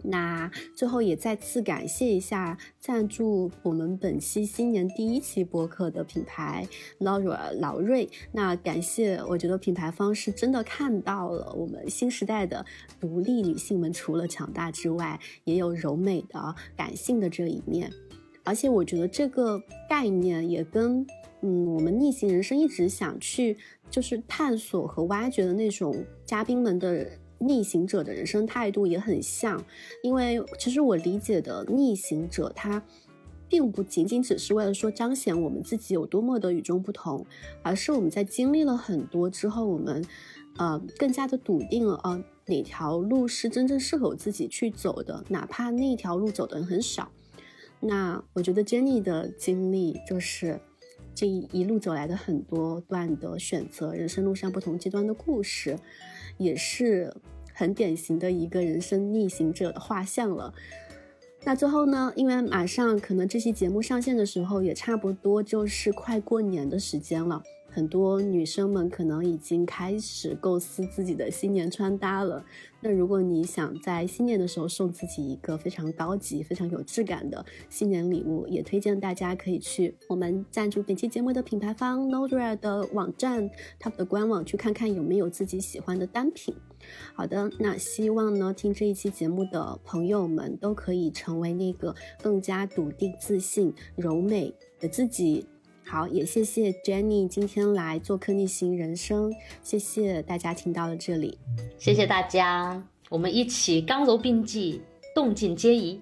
[0.05, 6.67] 那最后也再次感谢一下赞助我们本期新年第一期播客的品牌
[6.99, 8.09] Laura 老瑞。
[8.33, 12.65] 那感谢，我觉得品牌方是真的看到了我们新时代的
[12.99, 17.89] 独立女性们，除了强大之外，也有柔美的、感性的这一面。
[18.43, 19.57] 而且我觉得这个
[19.89, 21.07] 概念也跟
[21.41, 23.57] 嗯我们逆行人生一直想去
[23.89, 27.07] 就是探索和挖掘的那种嘉宾们的。
[27.45, 29.63] 逆行者的人生态度也很像，
[30.01, 32.81] 因为其实我理解的逆行者，他
[33.49, 37.23] 并不仅仅只是为了说彰显我们自己有多么的与众不同，
[37.61, 40.03] 而是我们在经历了很多之后，我们
[40.57, 47.11] 呃更加的笃定了啊哪条路是真正适合自己去走的，哪怕那条路走的人很少。
[47.79, 50.59] 那我觉得 Jenny 的经历就是
[51.13, 55.77] 这一路走来的很多段的选择，人生路上不同阶段的故事，
[56.37, 57.13] 也是。
[57.53, 60.53] 很典型的一个人生逆行者的画像了。
[61.45, 62.11] 那最后呢？
[62.15, 67.43] 因为马上可能这期节目上线的时候，也差不多就是快过年的时间了。
[67.73, 72.45] 很多女生们可能已经开始构思自己的新年穿搭了。
[72.81, 86.53] 那如果你想在新年的时候送自己一个非常高级、非常有质感的新年礼物，也推荐大家可以去我们赞助本期节目的品牌方 Nodra 的网站，他们的官网去看看有没有自己喜欢的单品。
[87.15, 95.47] 好的，那希望呢，听这一期节目的朋友们都可以成为那个更加笃定、自信、柔美的自己。
[95.85, 99.31] 好，也谢谢 Jenny 今天来做客逆行人生，
[99.61, 101.37] 谢谢大家听到了这里，
[101.77, 104.81] 谢谢大家，我们一起刚柔并济，
[105.13, 106.01] 动静皆宜，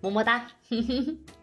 [0.00, 0.46] 么么哒。